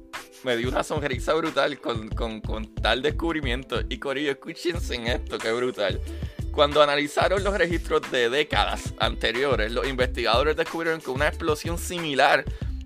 me 0.44 0.58
dio 0.58 0.70
una 0.70 0.84
sonrisa 0.84 1.34
brutal 1.34 1.79
con, 1.79 2.10
tal 2.82 3.01
descubrimiento. 3.01 3.82
Y 3.89 3.98
Corillo, 4.00 4.32
escúchense 4.32 4.96
en 4.96 5.08
esto, 5.08 5.38
qué 5.38 5.51
brutal. 5.51 6.00
Cuando 6.51 6.82
analizaron 6.82 7.44
los 7.44 7.58
registros 7.58 8.10
de 8.12 8.29
décadas 8.29 8.94
anteriores, 9.00 9.70
los 9.72 9.86
investigadores 9.88 10.56
descubrieron 10.56 11.01
que 11.01 11.10
una 11.12 11.27
explosión 11.27 11.77
similar 11.77 12.46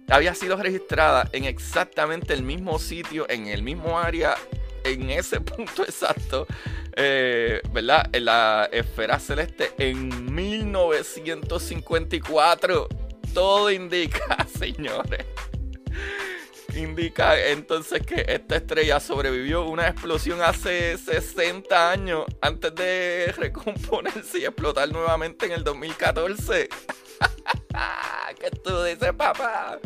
había 0.09 0.33
sido 0.35 0.57
registrada 0.57 1.29
en 1.31 1.45
exactamente 1.45 2.33
el 2.33 2.43
mismo 2.43 2.79
sitio, 2.79 3.25
en 3.29 3.47
el 3.47 3.63
mismo 3.63 3.97
área, 3.97 4.35
en 4.83 5.09
ese 5.09 5.39
punto 5.41 5.83
exacto, 5.83 6.47
eh, 6.95 7.61
¿verdad? 7.71 8.09
En 8.11 8.25
la 8.25 8.67
esfera 8.71 9.19
celeste 9.19 9.71
en 9.77 10.33
1954. 10.33 12.89
Todo 13.33 13.71
indica, 13.71 14.45
señores 14.59 15.25
indica 16.81 17.39
entonces 17.47 18.05
que 18.05 18.25
esta 18.27 18.57
estrella 18.57 18.99
sobrevivió 18.99 19.65
una 19.65 19.87
explosión 19.87 20.41
hace 20.41 20.97
60 20.97 21.91
años 21.91 22.25
antes 22.41 22.73
de 22.75 23.33
recomponerse 23.37 24.39
y 24.39 24.45
explotar 24.45 24.91
nuevamente 24.91 25.45
en 25.45 25.53
el 25.53 25.63
2014. 25.63 26.69
¿Qué 28.39 28.51
tú 28.63 28.83
dices, 28.83 29.13
papá? 29.13 29.79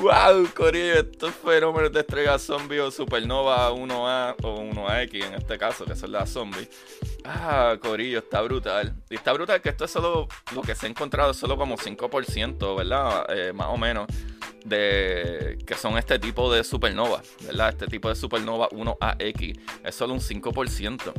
¡Wow, 0.00 0.48
Corillo! 0.54 1.00
Estos 1.00 1.34
fenómenos 1.34 1.92
de 1.92 2.00
estrellas 2.00 2.42
zombie 2.42 2.80
o 2.80 2.90
supernova 2.90 3.70
1A 3.70 4.36
o 4.42 4.62
1AX 4.62 5.26
en 5.26 5.34
este 5.34 5.58
caso, 5.58 5.84
que 5.84 5.94
son 5.94 6.12
las 6.12 6.30
zombies. 6.30 6.68
Ah, 7.24 7.76
Corillo, 7.80 8.18
está 8.18 8.40
brutal. 8.40 8.94
Y 9.08 9.16
está 9.16 9.32
brutal 9.32 9.60
que 9.60 9.68
esto 9.68 9.84
es 9.84 9.90
solo 9.90 10.28
lo 10.54 10.62
que 10.62 10.74
se 10.74 10.86
ha 10.86 10.88
encontrado, 10.88 11.32
es 11.32 11.36
solo 11.36 11.56
como 11.56 11.76
5%, 11.76 12.76
¿verdad? 12.76 13.26
Eh, 13.28 13.52
más 13.52 13.68
o 13.68 13.76
menos 13.76 14.06
de 14.64 15.58
que 15.66 15.74
son 15.74 15.96
este 15.96 16.18
tipo 16.18 16.52
de 16.52 16.64
supernova, 16.64 17.22
¿verdad? 17.44 17.70
Este 17.70 17.86
tipo 17.86 18.08
de 18.08 18.14
supernova 18.14 18.68
1AX 18.70 19.58
es 19.84 19.94
solo 19.94 20.14
un 20.14 20.20
5%. 20.20 21.12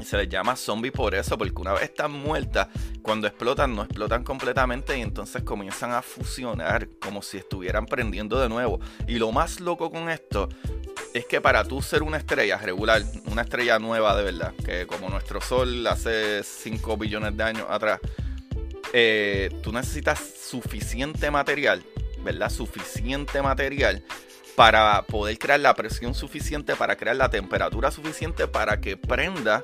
Y 0.00 0.04
se 0.04 0.16
les 0.16 0.28
llama 0.28 0.56
zombie 0.56 0.90
por 0.90 1.14
eso, 1.14 1.38
porque 1.38 1.60
una 1.60 1.72
vez 1.72 1.84
están 1.84 2.10
muertas, 2.12 2.68
cuando 3.00 3.28
explotan, 3.28 3.76
no 3.76 3.84
explotan 3.84 4.24
completamente 4.24 4.98
y 4.98 5.02
entonces 5.02 5.44
comienzan 5.44 5.92
a 5.92 6.02
fusionar 6.02 6.88
como 7.00 7.22
si 7.22 7.38
estuvieran 7.38 7.86
prendiendo 7.86 8.40
de 8.40 8.48
nuevo. 8.48 8.80
Y 9.06 9.18
lo 9.18 9.30
más 9.30 9.60
loco 9.60 9.90
con 9.90 10.10
esto 10.10 10.48
es 11.14 11.26
que 11.26 11.40
para 11.40 11.64
tú 11.64 11.80
ser 11.80 12.02
una 12.02 12.18
estrella 12.18 12.58
regular, 12.58 13.02
una 13.26 13.42
estrella 13.42 13.78
nueva 13.78 14.14
de 14.16 14.24
verdad, 14.24 14.52
que 14.64 14.86
como 14.86 15.08
nuestro 15.08 15.40
Sol 15.40 15.86
hace 15.86 16.42
5 16.42 16.96
billones 16.96 17.36
de 17.36 17.42
años 17.42 17.66
atrás, 17.70 18.00
eh, 18.92 19.48
tú 19.62 19.72
necesitas 19.72 20.20
suficiente 20.20 21.30
material 21.30 21.82
¿verdad? 22.24 22.50
Suficiente 22.50 23.42
material 23.42 24.02
para 24.56 25.02
poder 25.02 25.38
crear 25.38 25.60
la 25.60 25.74
presión 25.74 26.14
suficiente, 26.14 26.74
para 26.74 26.96
crear 26.96 27.16
la 27.16 27.28
temperatura 27.28 27.90
suficiente 27.90 28.48
para 28.48 28.80
que 28.80 28.96
prenda 28.96 29.62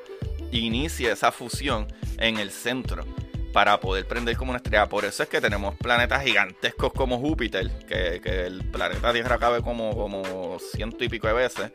e 0.52 0.58
inicie 0.58 1.10
esa 1.10 1.32
fusión 1.32 1.86
en 2.18 2.38
el 2.38 2.50
centro 2.50 3.04
para 3.52 3.80
poder 3.80 4.06
prender 4.06 4.36
como 4.36 4.50
una 4.50 4.58
estrella. 4.58 4.88
Por 4.88 5.04
eso 5.04 5.22
es 5.22 5.28
que 5.28 5.40
tenemos 5.40 5.74
planetas 5.76 6.22
gigantescos 6.22 6.92
como 6.92 7.18
Júpiter, 7.18 7.70
que, 7.86 8.20
el 8.46 8.64
planeta 8.70 9.12
Tierra 9.12 9.38
cabe 9.38 9.62
como, 9.62 9.96
como 9.96 10.58
ciento 10.58 11.04
y 11.04 11.08
pico 11.08 11.26
de 11.26 11.32
veces. 11.34 11.72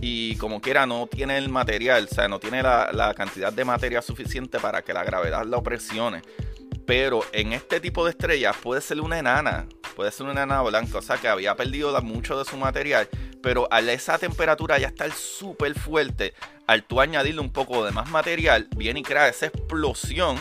Y 0.00 0.36
como 0.36 0.60
quiera, 0.60 0.86
no 0.86 1.06
tiene 1.06 1.38
el 1.38 1.48
material, 1.48 2.08
o 2.10 2.14
sea, 2.14 2.28
no 2.28 2.38
tiene 2.38 2.62
la, 2.62 2.90
la 2.92 3.14
cantidad 3.14 3.52
de 3.52 3.64
materia 3.64 4.02
suficiente 4.02 4.58
para 4.60 4.82
que 4.82 4.92
la 4.92 5.04
gravedad 5.04 5.44
lo 5.44 5.62
presione. 5.62 6.22
Pero 6.86 7.24
en 7.32 7.52
este 7.52 7.80
tipo 7.80 8.04
de 8.04 8.12
estrellas 8.12 8.56
puede 8.62 8.80
ser 8.80 9.00
una 9.00 9.18
enana, 9.18 9.66
puede 9.96 10.12
ser 10.12 10.24
una 10.24 10.42
enana 10.42 10.62
blanca, 10.62 10.98
o 10.98 11.02
sea 11.02 11.16
que 11.16 11.26
había 11.26 11.56
perdido 11.56 12.00
mucho 12.02 12.38
de 12.38 12.44
su 12.44 12.56
material, 12.56 13.08
pero 13.42 13.66
a 13.72 13.80
esa 13.80 14.18
temperatura 14.18 14.78
ya 14.78 14.88
está 14.88 15.10
súper 15.10 15.74
fuerte, 15.74 16.32
al 16.66 16.84
tú 16.84 17.00
añadirle 17.00 17.40
un 17.40 17.52
poco 17.52 17.84
de 17.84 17.90
más 17.90 18.08
material, 18.10 18.68
viene 18.76 19.00
y 19.00 19.02
crea 19.02 19.28
esa 19.28 19.46
explosión, 19.46 20.36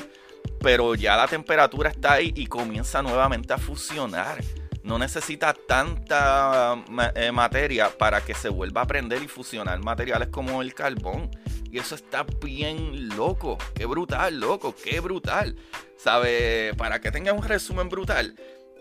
pero 0.66 0.96
ya 0.96 1.16
la 1.16 1.28
temperatura 1.28 1.92
está 1.92 2.14
ahí 2.14 2.34
y 2.36 2.48
comienza 2.48 3.00
nuevamente 3.04 3.54
a 3.54 3.60
fusionar. 3.60 4.44
No 4.82 4.98
necesita 4.98 5.54
tanta 5.54 6.84
eh, 7.14 7.32
materia 7.32 7.96
para 7.96 8.25
que 8.25 8.34
se 8.34 8.50
vuelva 8.50 8.82
a 8.82 8.88
prender 8.88 9.22
y 9.22 9.28
fusionar 9.28 9.78
materiales 9.84 10.30
como 10.30 10.64
el 10.64 10.74
carbón. 10.74 11.30
Y 11.70 11.78
eso 11.78 11.94
está 11.94 12.25
bien 12.42 13.16
loco. 13.16 13.60
Qué 13.75 13.86
brutal, 13.86 14.40
loco. 14.40 14.74
Qué 14.75 15.00
brutal. 15.01 15.56
¿Sabe? 15.98 16.74
Para 16.75 17.00
que 17.00 17.12
tenga 17.12 17.32
un 17.32 17.44
resumen 17.44 17.88
brutal 17.88 18.36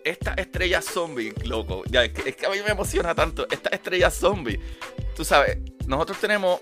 esta 0.05 0.35
estrella 0.35 0.83
zombie, 0.83 1.33
loco, 1.44 1.83
ya, 1.87 2.05
es, 2.05 2.12
que, 2.12 2.47
a 2.47 2.51
mí 2.51 2.59
me 2.64 2.73
emociona 2.73 3.14
tanto. 3.14 3.47
Esta 3.51 3.70
estrella 3.70 4.11
zombie, 4.11 4.61
tú 5.16 5.25
sabes, 5.25 5.59
nosotros 5.87 6.18
tenemos 6.18 6.61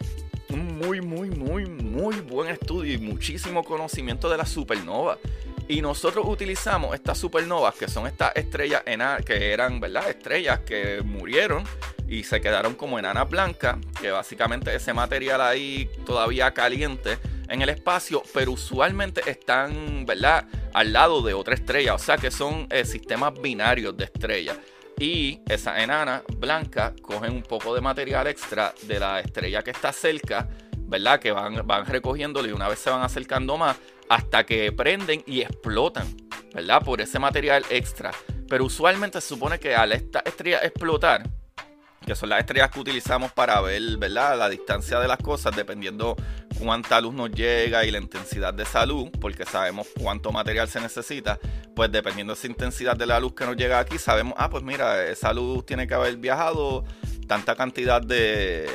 un 0.53 0.79
muy, 0.79 1.01
muy, 1.01 1.31
muy, 1.31 1.67
muy 1.67 2.17
buen 2.17 2.51
estudio 2.51 2.95
y 2.95 2.99
muchísimo 2.99 3.65
conocimiento 3.65 4.29
de 4.29 4.37
la 4.37 4.47
supernova. 4.47 5.19
Y 5.69 5.81
nosotros 5.81 6.27
utilizamos 6.29 6.95
estas 6.95 7.19
supernovas, 7.19 7.75
que 7.75 7.89
son 7.89 8.07
estas 8.07 8.35
estrellas 8.35 8.83
que 9.25 9.53
eran, 9.53 9.81
¿verdad? 9.81 10.11
Estrellas 10.11 10.61
que 10.61 11.03
murieron 11.03 11.65
y 12.09 12.25
se 12.25 12.41
quedaron 12.41 12.75
como 12.75 12.99
enanas 12.99 13.29
blancas, 13.31 13.79
que 14.01 14.11
básicamente 14.11 14.75
ese 14.75 14.93
material 14.93 15.41
ahí 15.41 15.89
todavía 16.05 16.53
caliente 16.53 17.19
en 17.49 17.63
el 17.63 17.69
espacio, 17.69 18.23
pero 18.35 18.53
usualmente 18.53 19.23
están, 19.31 20.05
¿verdad? 20.05 20.47
Al 20.75 20.93
lado 20.93 21.23
de 21.23 21.35
otra 21.35 21.55
estrella, 21.55 21.95
o 21.95 21.99
sea 21.99 22.17
que 22.17 22.31
son 22.31 22.67
eh, 22.71 22.85
sistemas 22.85 23.33
binarios 23.41 23.97
de 23.97 24.05
estrellas. 24.05 24.57
Y 24.99 25.41
esa 25.49 25.83
enana 25.83 26.23
blanca 26.37 26.95
cogen 27.03 27.33
un 27.33 27.43
poco 27.43 27.75
de 27.75 27.81
material 27.81 28.27
extra 28.27 28.75
de 28.83 29.01
la 29.01 29.21
estrella 29.21 29.63
que 29.63 29.71
está 29.71 29.93
cerca, 29.93 30.49
¿verdad? 30.79 31.19
Que 31.19 31.33
van, 31.33 31.67
van 31.67 31.87
recogiéndolo 31.87 32.49
y 32.49 32.53
una 32.53 32.69
vez 32.69 32.79
se 32.79 32.91
van 32.91 33.03
acercando 33.03 33.57
más 33.57 33.77
hasta 34.09 34.45
que 34.45 34.71
prenden 34.73 35.23
y 35.27 35.41
explotan, 35.41 36.07
¿verdad? 36.55 36.83
Por 36.85 37.01
ese 37.01 37.19
material 37.19 37.65
extra. 37.71 38.11
Pero 38.49 38.67
usualmente 38.67 39.21
se 39.21 39.29
supone 39.29 39.59
que 39.59 39.75
al 39.75 39.93
esta 39.93 40.21
estrella 40.21 40.59
explotar, 40.59 41.23
que 42.05 42.15
son 42.15 42.29
las 42.29 42.41
estrellas 42.41 42.71
que 42.71 42.81
utilizamos 42.81 43.33
para 43.33 43.61
ver, 43.61 43.97
¿verdad? 43.97 44.39
La 44.39 44.49
distancia 44.49 44.99
de 45.01 45.09
las 45.09 45.19
cosas, 45.19 45.55
dependiendo 45.55 46.17
cuánta 46.59 47.01
luz 47.01 47.15
nos 47.15 47.31
llega 47.31 47.85
y 47.85 47.91
la 47.91 47.99
intensidad 47.99 48.55
de 48.55 48.65
esa 48.65 48.85
luz, 48.87 49.11
porque 49.21 49.45
sabemos 49.45 49.89
cuánto 50.01 50.33
material 50.33 50.69
se 50.69 50.81
necesita, 50.81 51.39
pues 51.75 51.91
dependiendo 51.91 52.35
de 52.35 52.39
esa 52.39 52.47
intensidad 52.47 52.97
de 52.97 53.07
la 53.07 53.21
luz 53.21 53.35
que 53.35 53.47
nos 53.47 53.57
llega 53.57 53.79
aquí, 53.79 53.99
sabemos, 53.99 54.35
ah, 54.37 54.51
pues 54.51 54.63
mira, 54.63 55.07
esa 55.07 55.33
luz 55.33 55.65
tiene 55.65 55.87
que 55.87 55.95
haber 55.95 56.17
viajado 56.17 56.85
tanta 57.27 57.57
cantidad 57.57 58.03
de, 58.03 58.69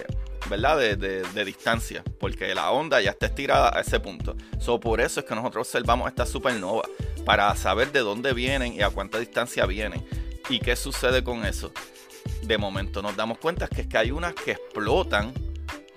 ¿verdad? 0.49 0.77
De, 0.77 0.95
de, 0.95 1.45
distancia, 1.45 2.03
porque 2.19 2.53
la 2.55 2.71
onda 2.71 3.01
ya 3.01 3.11
está 3.11 3.27
estirada 3.27 3.77
a 3.77 3.81
ese 3.81 3.99
punto. 3.99 4.35
So, 4.59 4.79
por 4.79 5.01
eso 5.01 5.19
es 5.19 5.25
que 5.25 5.35
nosotros 5.35 5.67
observamos 5.67 6.07
esta 6.07 6.25
supernova, 6.25 6.83
para 7.25 7.53
saber 7.55 7.91
de 7.91 7.99
dónde 7.99 8.33
vienen 8.33 8.73
y 8.73 8.81
a 8.81 8.89
cuánta 8.89 9.19
distancia 9.19 9.65
vienen. 9.65 10.01
¿Y 10.49 10.59
qué 10.59 10.77
sucede 10.77 11.23
con 11.23 11.45
eso? 11.45 11.73
De 12.43 12.57
momento 12.57 13.01
nos 13.01 13.15
damos 13.15 13.37
cuenta 13.37 13.67
que 13.67 13.81
es 13.81 13.87
que 13.87 13.97
hay 13.97 14.11
unas 14.11 14.33
que 14.33 14.51
explotan 14.51 15.33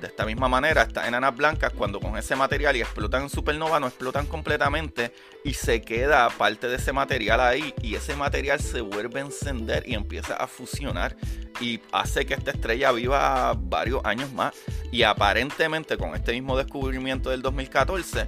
de 0.00 0.06
esta 0.06 0.24
misma 0.24 0.48
manera, 0.48 0.82
estas 0.82 1.06
enanas 1.06 1.36
blancas, 1.36 1.72
cuando 1.76 2.00
con 2.00 2.16
ese 2.16 2.34
material 2.34 2.76
y 2.76 2.80
explotan 2.80 3.24
en 3.24 3.28
supernova, 3.28 3.78
no 3.78 3.86
explotan 3.86 4.26
completamente 4.26 5.12
y 5.44 5.54
se 5.54 5.82
queda 5.82 6.28
parte 6.30 6.68
de 6.68 6.76
ese 6.76 6.92
material 6.92 7.40
ahí 7.40 7.74
y 7.82 7.94
ese 7.94 8.16
material 8.16 8.60
se 8.60 8.80
vuelve 8.80 9.20
a 9.20 9.24
encender 9.24 9.86
y 9.86 9.94
empieza 9.94 10.34
a 10.34 10.46
fusionar 10.46 11.16
y 11.60 11.80
hace 11.92 12.24
que 12.24 12.34
esta 12.34 12.50
estrella 12.52 12.92
viva 12.92 13.54
varios 13.58 14.04
años 14.04 14.32
más. 14.32 14.54
Y 14.90 15.02
aparentemente 15.02 15.96
con 15.96 16.14
este 16.14 16.32
mismo 16.32 16.56
descubrimiento 16.56 17.30
del 17.30 17.42
2014, 17.42 18.26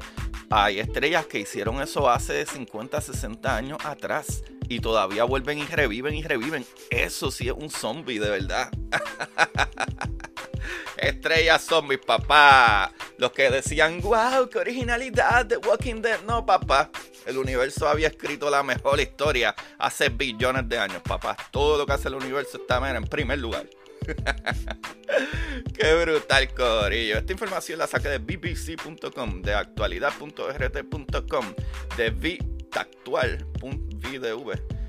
hay 0.55 0.81
estrellas 0.81 1.25
que 1.25 1.38
hicieron 1.38 1.81
eso 1.81 2.11
hace 2.11 2.45
50, 2.45 3.01
60 3.01 3.57
años 3.57 3.79
atrás 3.85 4.45
y 4.69 4.81
todavía 4.81 5.25
vuelven 5.25 5.59
y 5.59 5.65
reviven 5.65 6.15
y 6.15 6.23
reviven. 6.23 6.67
Eso 6.91 7.31
sí 7.31 7.49
es 7.49 7.55
un 7.55 7.71
zombie 7.71 8.19
de 8.19 8.29
verdad. 8.29 8.71
Estrellas 10.99 11.62
zombies, 11.62 12.01
papá. 12.05 12.93
Los 13.17 13.33
que 13.33 13.51
decían, 13.51 14.03
wow, 14.03 14.51
qué 14.51 14.59
originalidad 14.59 15.47
de 15.47 15.57
Walking 15.57 16.03
Dead. 16.03 16.21
No, 16.27 16.45
papá. 16.45 16.91
El 17.25 17.38
universo 17.38 17.88
había 17.88 18.09
escrito 18.09 18.51
la 18.51 18.62
mejor 18.62 19.01
historia 19.01 19.55
hace 19.79 20.11
billones 20.11 20.69
de 20.69 20.79
años, 20.79 21.01
papá. 21.03 21.35
Todo 21.51 21.79
lo 21.79 21.87
que 21.87 21.95
hace 21.95 22.09
el 22.09 22.15
universo 22.15 22.59
está 22.59 22.95
en 22.95 23.05
primer 23.05 23.38
lugar. 23.38 23.67
Qué 25.75 25.95
brutal, 25.95 26.53
Corillo. 26.55 27.19
Esta 27.19 27.33
información 27.33 27.79
la 27.79 27.87
saqué 27.87 28.09
de 28.09 28.19
bbc.com, 28.19 29.43
de 29.43 29.55
actualidad.rt.com, 29.55 31.55
de 31.97 32.11
vitactual.vdv 32.11 34.83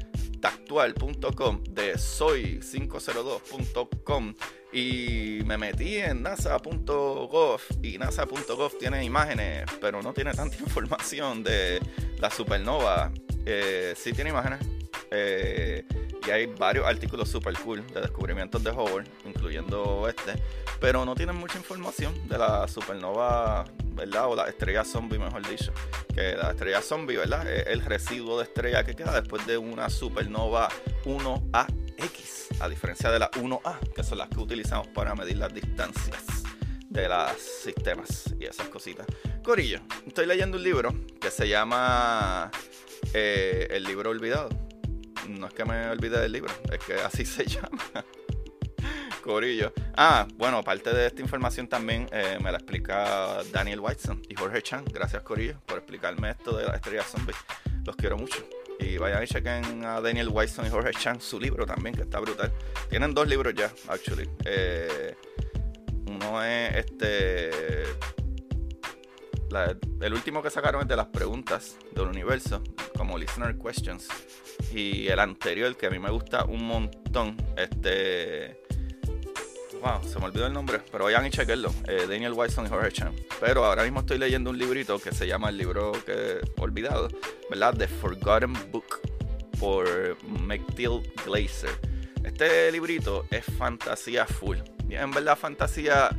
de 1.70 1.94
soy502.com 1.96 4.34
y 4.74 5.40
me 5.46 5.58
metí 5.58 5.96
en 5.98 6.22
nasa.gov 6.22 7.62
y 7.82 7.98
nasa.gov 7.98 8.78
tiene 8.78 9.06
imágenes, 9.06 9.64
pero 9.80 10.02
no 10.02 10.14
tiene 10.14 10.34
tanta 10.34 10.56
información 10.60 11.44
de 11.44 11.80
la 12.20 12.30
supernova. 12.30 13.14
Eh, 13.46 13.94
sí 13.96 14.12
tiene 14.14 14.32
imágenes. 14.32 14.60
Eh, 15.12 15.86
y 16.26 16.32
hay 16.32 16.46
varios 16.46 16.86
artículos 16.86 17.30
super 17.30 17.54
cool 17.60 17.86
de 17.88 18.02
descubrimientos 18.02 18.64
de 18.64 18.70
Howard, 18.72 19.08
incluyendo 19.26 20.08
este, 20.08 20.42
pero 20.80 21.06
no 21.06 21.16
tienen 21.16 21.36
mucha 21.36 21.58
información 21.58 22.28
de 22.28 22.38
la 22.38 22.68
supernova, 22.68 23.66
¿verdad? 23.94 24.28
O 24.28 24.36
la 24.36 24.48
estrella 24.48 24.84
zombie, 24.86 25.20
mejor 25.20 25.48
dicho. 25.48 25.74
Que 26.14 26.36
la 26.36 26.52
estrella 26.52 26.82
zombie, 26.82 27.18
¿verdad? 27.18 27.50
Es 27.52 27.68
el 27.68 27.82
residuo 27.84 28.38
de 28.38 28.46
estrella 28.46 28.84
que 28.84 28.96
queda 28.96 29.20
después 29.20 29.46
de 29.46 29.58
una 29.58 29.90
supernova 29.90 30.70
1AX, 31.06 32.62
a 32.62 32.70
diferencia 32.70 33.12
de 33.12 33.20
la 33.20 33.32
1A, 33.32 33.80
que 33.94 34.04
son 34.04 34.18
las 34.18 34.30
que 34.30 34.40
utilizamos 34.40 34.88
para 34.88 35.16
medir 35.16 35.38
las 35.38 35.54
distancias 35.54 36.24
de 36.90 37.10
los 37.10 37.32
sistemas 37.38 38.34
y 38.40 38.46
esas 38.46 38.68
cositas. 38.70 39.06
Corillo, 39.44 39.80
estoy 40.06 40.26
leyendo 40.26 40.58
un 40.58 40.64
libro 40.64 40.94
que 41.20 41.32
se 41.32 41.50
llama 41.50 42.52
eh, 43.14 43.68
El 43.72 43.84
libro 43.84 44.12
olvidado 44.12 44.63
no 45.30 45.48
es 45.48 45.54
que 45.54 45.66
me 45.66 45.90
olvide 45.90 46.20
del 46.20 46.32
libro, 46.32 46.54
es 46.72 46.80
que 46.80 46.96
así 46.96 47.26
se 47.26 47.46
llama. 47.46 47.78
Corillo. 49.24 49.72
Ah, 49.96 50.28
bueno, 50.36 50.58
aparte 50.58 50.94
de 50.94 51.08
esta 51.08 51.22
información 51.22 51.68
también 51.68 52.10
eh, 52.12 52.38
me 52.44 52.52
la 52.52 52.58
explica 52.58 53.42
Daniel 53.52 53.80
Whiteson 53.80 54.22
y 54.28 54.36
Jorge 54.36 54.62
Chan. 54.62 54.84
Gracias, 54.92 55.24
Corillo, 55.24 55.60
por 55.66 55.78
explicarme 55.78 56.32
esto 56.32 56.58
de 56.58 56.66
la 56.66 56.76
estrella 56.76 57.04
zombie. 57.04 57.34
Los 57.86 57.96
quiero 57.96 58.18
mucho. 58.18 58.46
Y 58.80 58.98
vayan 58.98 59.24
y 59.24 59.28
chequen 59.28 59.86
a 59.86 60.02
Daniel 60.02 60.28
Whiteson 60.30 60.66
y 60.66 60.70
Jorge 60.70 60.92
Chan 60.92 61.22
su 61.22 61.40
libro 61.40 61.66
también, 61.66 61.96
que 61.96 62.02
está 62.02 62.20
brutal. 62.20 62.52
Tienen 62.90 63.14
dos 63.14 63.28
libros 63.28 63.54
ya, 63.56 63.72
actually. 63.88 64.30
Eh, 64.44 65.16
uno 66.08 66.44
es 66.44 66.76
este. 66.76 67.84
El 70.02 70.14
último 70.14 70.42
que 70.42 70.50
sacaron 70.50 70.82
es 70.82 70.88
de 70.88 70.96
las 70.96 71.08
preguntas 71.08 71.78
del 71.92 72.08
universo, 72.08 72.64
como 72.98 73.18
Listener 73.18 73.58
Questions. 73.58 74.08
Y 74.74 75.08
el 75.08 75.20
anterior, 75.20 75.76
que 75.76 75.88
a 75.88 75.90
mí 75.90 76.00
me 76.00 76.10
gusta 76.10 76.46
un 76.46 76.66
montón, 76.66 77.38
este. 77.58 78.62
Wow, 79.82 80.02
se 80.08 80.18
me 80.18 80.26
olvidó 80.26 80.48
el 80.48 80.54
nombre, 80.54 80.80
pero 80.92 81.06
vayan 81.06 81.26
y 81.26 81.30
chequenlo. 81.30 81.70
Eh, 81.88 82.06
Daniel 82.08 82.34
Wyson 82.34 82.66
y 82.66 82.70
Jorge 82.70 82.92
Chan. 82.92 83.14
Pero 83.42 83.66
ahora 83.66 83.84
mismo 83.84 84.00
estoy 84.00 84.18
leyendo 84.18 84.50
un 84.50 84.58
librito 84.58 84.98
que 84.98 85.12
se 85.12 85.28
llama 85.28 85.50
el 85.50 85.58
libro 85.58 85.92
que 86.06 86.40
olvidado, 86.58 87.10
¿verdad? 87.50 87.76
The 87.78 87.88
Forgotten 87.88 88.54
Book 88.72 89.02
por 89.60 89.86
McTill 90.24 91.02
Glazer. 91.26 91.78
Este 92.24 92.72
librito 92.72 93.26
es 93.30 93.44
fantasía 93.58 94.26
full. 94.26 94.58
En 94.90 95.12
verdad, 95.12 95.38
fantasía. 95.38 96.16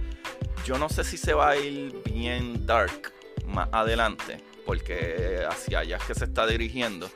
Yo 0.66 0.78
no 0.78 0.88
sé 0.90 1.04
si 1.04 1.16
se 1.16 1.32
va 1.32 1.50
a 1.50 1.56
ir 1.56 2.02
bien 2.04 2.66
dark 2.66 3.13
más 3.54 3.68
adelante, 3.72 4.42
porque 4.66 5.44
hacia 5.48 5.80
allá 5.80 5.96
es 5.96 6.04
que 6.04 6.14
se 6.14 6.24
está 6.24 6.46
dirigiendo 6.46 7.08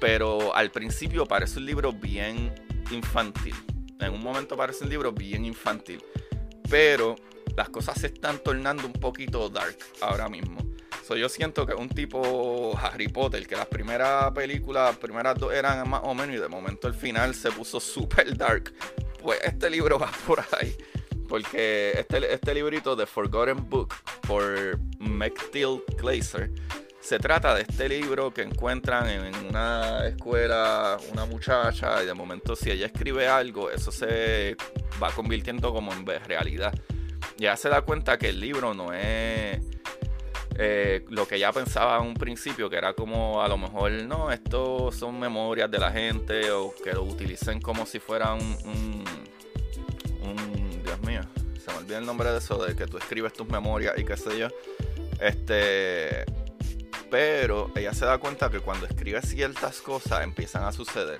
pero 0.00 0.56
al 0.56 0.70
principio 0.70 1.26
parece 1.26 1.58
un 1.58 1.66
libro 1.66 1.92
bien 1.92 2.52
infantil. 2.90 3.54
En 4.00 4.14
un 4.14 4.22
momento 4.22 4.56
parece 4.56 4.84
un 4.84 4.90
libro 4.90 5.12
bien 5.12 5.44
infantil, 5.44 6.02
pero 6.68 7.14
las 7.54 7.68
cosas 7.68 8.00
se 8.00 8.06
están 8.06 8.38
tornando 8.38 8.86
un 8.86 8.94
poquito 8.94 9.48
dark 9.50 9.76
ahora 10.00 10.28
mismo. 10.28 10.58
So, 11.06 11.16
yo 11.16 11.28
siento 11.28 11.66
que 11.66 11.74
un 11.74 11.88
tipo 11.88 12.76
Harry 12.78 13.08
Potter, 13.08 13.46
que 13.46 13.56
las 13.56 13.66
primeras 13.66 14.30
películas, 14.32 14.90
las 14.90 14.96
primeras 14.96 15.38
dos 15.38 15.52
eran 15.52 15.88
más 15.88 16.00
o 16.04 16.14
menos, 16.14 16.36
y 16.36 16.38
de 16.38 16.48
momento 16.48 16.88
el 16.88 16.94
final 16.94 17.34
se 17.34 17.52
puso 17.52 17.78
super 17.80 18.36
dark. 18.36 18.72
Pues 19.20 19.38
este 19.44 19.68
libro 19.68 19.98
va 19.98 20.10
por 20.26 20.42
ahí. 20.58 20.74
Porque 21.30 21.92
este, 21.92 22.34
este 22.34 22.54
librito, 22.54 22.96
The 22.96 23.06
Forgotten 23.06 23.70
Book, 23.70 23.94
por 24.26 24.78
McTill 24.98 25.82
Glazer, 25.96 26.50
se 27.00 27.20
trata 27.20 27.54
de 27.54 27.62
este 27.62 27.88
libro 27.88 28.34
que 28.34 28.42
encuentran 28.42 29.08
en 29.08 29.34
una 29.46 30.06
escuela 30.06 30.98
una 31.12 31.24
muchacha 31.26 32.02
y 32.02 32.06
de 32.06 32.14
momento 32.14 32.56
si 32.56 32.72
ella 32.72 32.86
escribe 32.86 33.28
algo, 33.28 33.70
eso 33.70 33.92
se 33.92 34.56
va 35.00 35.10
convirtiendo 35.12 35.72
como 35.72 35.92
en 35.92 36.04
realidad. 36.04 36.74
Ya 37.38 37.56
se 37.56 37.68
da 37.68 37.82
cuenta 37.82 38.18
que 38.18 38.30
el 38.30 38.40
libro 38.40 38.74
no 38.74 38.92
es 38.92 39.60
eh, 40.58 41.06
lo 41.08 41.26
que 41.26 41.36
ella 41.36 41.52
pensaba 41.52 41.96
en 41.98 42.08
un 42.08 42.14
principio, 42.14 42.68
que 42.68 42.76
era 42.76 42.92
como 42.92 43.40
a 43.40 43.48
lo 43.48 43.56
mejor, 43.56 43.92
no, 43.92 44.30
esto 44.30 44.92
son 44.92 45.18
memorias 45.18 45.70
de 45.70 45.78
la 45.78 45.90
gente 45.90 46.50
o 46.50 46.74
que 46.74 46.92
lo 46.92 47.04
utilicen 47.04 47.62
como 47.62 47.86
si 47.86 47.98
fuera 47.98 48.34
un, 48.34 49.04
se 51.60 51.70
me 51.72 51.78
olvida 51.78 51.98
el 51.98 52.06
nombre 52.06 52.30
de 52.30 52.38
eso, 52.38 52.64
de 52.64 52.74
que 52.74 52.86
tú 52.86 52.98
escribes 52.98 53.32
tus 53.32 53.48
memorias 53.48 53.98
y 53.98 54.04
qué 54.04 54.16
sé 54.16 54.38
yo. 54.38 54.48
Este 55.20 56.24
pero 57.10 57.72
ella 57.74 57.92
se 57.92 58.04
da 58.04 58.18
cuenta 58.18 58.50
que 58.50 58.60
cuando 58.60 58.86
escribe 58.86 59.20
ciertas 59.22 59.80
cosas 59.80 60.22
empiezan 60.22 60.62
a 60.64 60.72
suceder. 60.72 61.18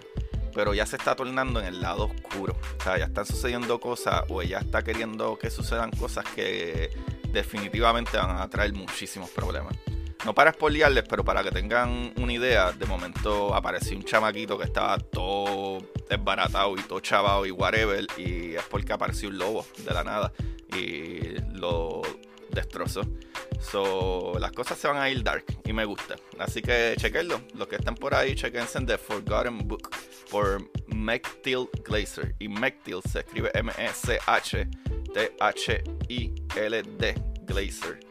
Pero 0.55 0.73
ya 0.73 0.87
se 0.87 0.97
está 0.97 1.15
tornando 1.17 1.61
en 1.61 1.67
el 1.67 1.81
lado 1.81 2.07
oscuro. 2.07 2.57
O 2.79 2.83
sea, 2.83 2.99
ya 2.99 3.07
están 3.07 3.27
sucediendo 3.27 3.81
cosas 3.81 4.23
o 4.29 4.41
ella 4.41 4.61
está 4.61 4.83
queriendo 4.83 5.39
que 5.39 5.51
sucedan 5.51 5.91
cosas 5.91 6.25
que 6.35 6.91
definitivamente 7.33 8.17
van 8.17 8.39
a 8.39 8.49
traer 8.49 8.73
muchísimos 8.73 9.31
problemas. 9.31 9.77
No 10.25 10.35
para 10.35 10.51
espoliarles, 10.51 11.05
pero 11.09 11.25
para 11.25 11.43
que 11.43 11.51
tengan 11.51 12.13
una 12.17 12.33
idea, 12.33 12.73
de 12.73 12.85
momento 12.85 13.55
apareció 13.55 13.97
un 13.97 14.05
chamaquito 14.05 14.59
que 14.59 14.65
estaba 14.65 14.99
todo 14.99 15.79
desbaratado 16.09 16.77
y 16.77 16.83
todo 16.83 17.01
chavado 17.01 17.47
y 17.47 17.51
whatever, 17.51 18.07
y 18.19 18.55
es 18.55 18.63
porque 18.65 18.93
apareció 18.93 19.31
un 19.31 19.39
lobo 19.39 19.65
de 19.79 19.95
la 19.95 20.05
nada 20.05 20.33
y 20.77 21.39
lo 21.55 22.03
destrozó. 22.51 23.03
So, 23.61 24.39
las 24.39 24.53
cosas 24.53 24.79
se 24.79 24.89
van 24.89 24.97
a 24.99 25.09
ir 25.11 25.23
dark 25.23 25.45
y 25.65 25.73
me 25.73 25.85
gusta. 25.85 26.17
Así 26.39 26.61
que 26.63 26.95
chequenlo. 26.99 27.43
Los 27.55 27.69
que 27.69 27.77
están 27.77 27.95
por 27.95 28.15
ahí, 28.15 28.35
chequense 28.35 28.79
en 28.79 28.87
The 28.87 28.99
Forgotten 28.99 29.69
Book 29.69 29.91
por 30.31 30.71
McTill 30.89 31.69
Glazer. 31.85 32.35
Y 32.39 32.49
McTill 32.49 33.01
se 33.11 33.21
escribe 33.21 33.51
M-E-C-H-T-H-I-L-D 33.55 34.75
Glazer. 37.43 38.10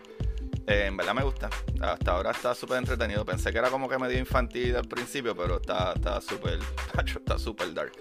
Eh, 0.69 0.85
en 0.85 0.95
verdad 0.95 1.15
me 1.15 1.23
gusta. 1.23 1.49
Hasta 1.81 2.11
ahora 2.11 2.29
está 2.29 2.53
súper 2.53 2.77
entretenido. 2.77 3.25
Pensé 3.25 3.51
que 3.51 3.57
era 3.57 3.71
como 3.71 3.89
que 3.89 3.97
medio 3.97 4.19
infantil 4.19 4.75
al 4.75 4.87
principio, 4.87 5.35
pero 5.35 5.59
está 5.59 6.21
súper 6.21 6.59
está 7.05 7.39
súper 7.39 7.73
dark. 7.73 7.93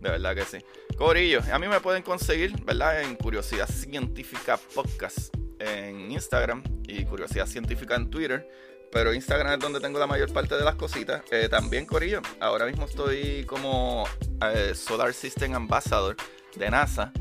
De 0.00 0.10
verdad 0.10 0.34
que 0.34 0.44
sí. 0.44 0.58
Corillo, 0.96 1.40
a 1.52 1.58
mí 1.60 1.68
me 1.68 1.80
pueden 1.80 2.02
conseguir, 2.02 2.60
¿verdad? 2.64 3.02
En 3.02 3.14
Curiosidad 3.14 3.68
Científica 3.68 4.58
Podcast 4.74 5.32
en 5.60 6.10
Instagram 6.10 6.64
y 6.88 7.04
Curiosidad 7.04 7.46
Científica 7.46 7.94
en 7.94 8.10
Twitter. 8.10 8.48
Pero 8.90 9.14
Instagram 9.14 9.52
es 9.52 9.58
donde 9.60 9.78
tengo 9.78 10.00
la 10.00 10.08
mayor 10.08 10.32
parte 10.32 10.56
de 10.56 10.64
las 10.64 10.74
cositas. 10.74 11.22
Eh, 11.30 11.48
también, 11.48 11.86
Corillo, 11.86 12.20
ahora 12.40 12.66
mismo 12.66 12.86
estoy 12.86 13.44
como 13.44 14.08
eh, 14.42 14.74
Solar 14.74 15.14
System 15.14 15.54
Ambassador 15.54 16.16
de 16.56 16.68
NASA, 16.68 17.12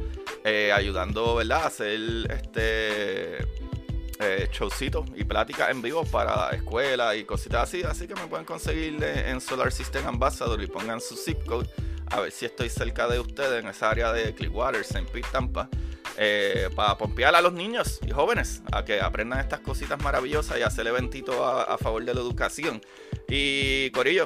ayudando, 0.74 1.36
¿verdad?, 1.36 1.64
a 1.64 1.68
hacer 1.68 2.00
este 2.32 3.38
showcitos 4.52 5.06
y 5.16 5.24
pláticas 5.24 5.70
en 5.70 5.82
vivo 5.82 6.04
para 6.06 6.50
escuelas 6.52 7.16
y 7.18 7.24
cositas 7.24 7.64
así. 7.64 7.84
Así 7.84 8.08
que 8.08 8.16
me 8.16 8.28
pueden 8.28 8.46
conseguir 8.46 9.04
en 9.04 9.40
Solar 9.42 9.72
System 9.72 10.08
Ambassador 10.08 10.62
y 10.62 10.68
pongan 10.68 11.02
su 11.02 11.16
zip 11.16 11.46
code 11.46 11.70
a 12.10 12.22
ver 12.22 12.32
si 12.32 12.46
estoy 12.46 12.70
cerca 12.70 13.08
de 13.08 13.20
ustedes 13.20 13.64
en 13.64 13.70
esa 13.70 13.90
área 13.90 14.14
de 14.14 14.34
Clearwater, 14.34 14.82
St. 14.82 15.06
Pete, 15.12 15.28
Tampa. 15.32 15.70
Eh, 16.20 16.70
para 16.76 16.98
pompear 16.98 17.36
a 17.36 17.42
los 17.42 17.54
niños 17.54 18.00
y 18.04 18.10
jóvenes 18.10 18.64
a 18.72 18.84
que 18.84 19.00
aprendan 19.00 19.40
estas 19.40 19.60
cositas 19.60 20.02
maravillosas 20.02 20.58
y 20.58 20.64
hacer 20.64 20.88
eventito 20.88 21.46
a, 21.46 21.62
a 21.64 21.78
favor 21.78 22.04
de 22.04 22.14
la 22.14 22.22
educación. 22.22 22.82
Y 23.28 23.92
Corillo, 23.92 24.26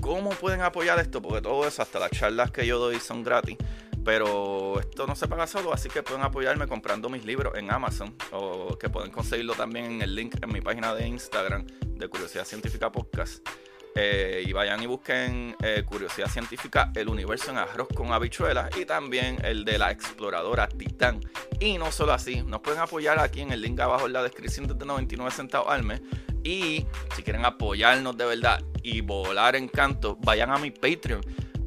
¿cómo 0.00 0.30
pueden 0.30 0.62
apoyar 0.62 0.98
esto? 0.98 1.22
Porque 1.22 1.40
todo 1.40 1.66
eso, 1.66 1.80
hasta 1.80 2.00
las 2.00 2.10
charlas 2.10 2.50
que 2.50 2.66
yo 2.66 2.78
doy 2.78 2.98
son 2.98 3.22
gratis. 3.22 3.56
Pero 4.04 4.80
esto 4.80 5.06
no 5.06 5.14
se 5.14 5.28
paga 5.28 5.46
solo, 5.46 5.72
así 5.72 5.88
que 5.88 6.02
pueden 6.02 6.22
apoyarme 6.22 6.66
comprando 6.66 7.08
mis 7.08 7.24
libros 7.24 7.54
en 7.56 7.70
Amazon 7.70 8.14
o 8.32 8.76
que 8.76 8.88
pueden 8.88 9.12
conseguirlo 9.12 9.54
también 9.54 9.84
en 9.86 10.02
el 10.02 10.14
link 10.14 10.36
en 10.42 10.52
mi 10.52 10.60
página 10.60 10.94
de 10.94 11.06
Instagram 11.06 11.66
de 11.82 12.08
Curiosidad 12.08 12.44
Científica 12.44 12.90
Podcast. 12.90 13.46
Eh, 13.94 14.44
y 14.46 14.52
vayan 14.54 14.82
y 14.82 14.86
busquen 14.86 15.54
eh, 15.62 15.84
Curiosidad 15.84 16.28
Científica, 16.28 16.90
el 16.94 17.08
universo 17.08 17.50
en 17.50 17.58
arroz 17.58 17.88
con 17.94 18.10
habichuelas 18.10 18.74
y 18.78 18.86
también 18.86 19.36
el 19.44 19.66
de 19.66 19.78
la 19.78 19.90
exploradora 19.90 20.66
Titán. 20.66 21.20
Y 21.60 21.76
no 21.76 21.92
solo 21.92 22.14
así, 22.14 22.42
nos 22.42 22.60
pueden 22.60 22.80
apoyar 22.80 23.18
aquí 23.18 23.42
en 23.42 23.52
el 23.52 23.60
link 23.60 23.78
abajo 23.80 24.06
en 24.06 24.14
la 24.14 24.22
descripción 24.22 24.66
desde 24.66 24.86
99 24.86 25.30
centavos 25.30 25.68
al 25.70 25.82
mes. 25.82 26.00
Y 26.42 26.86
si 27.14 27.22
quieren 27.22 27.44
apoyarnos 27.44 28.16
de 28.16 28.24
verdad 28.24 28.64
y 28.82 29.02
volar 29.02 29.56
en 29.56 29.68
canto, 29.68 30.16
vayan 30.22 30.50
a 30.50 30.58
mi 30.58 30.70
Patreon 30.70 31.20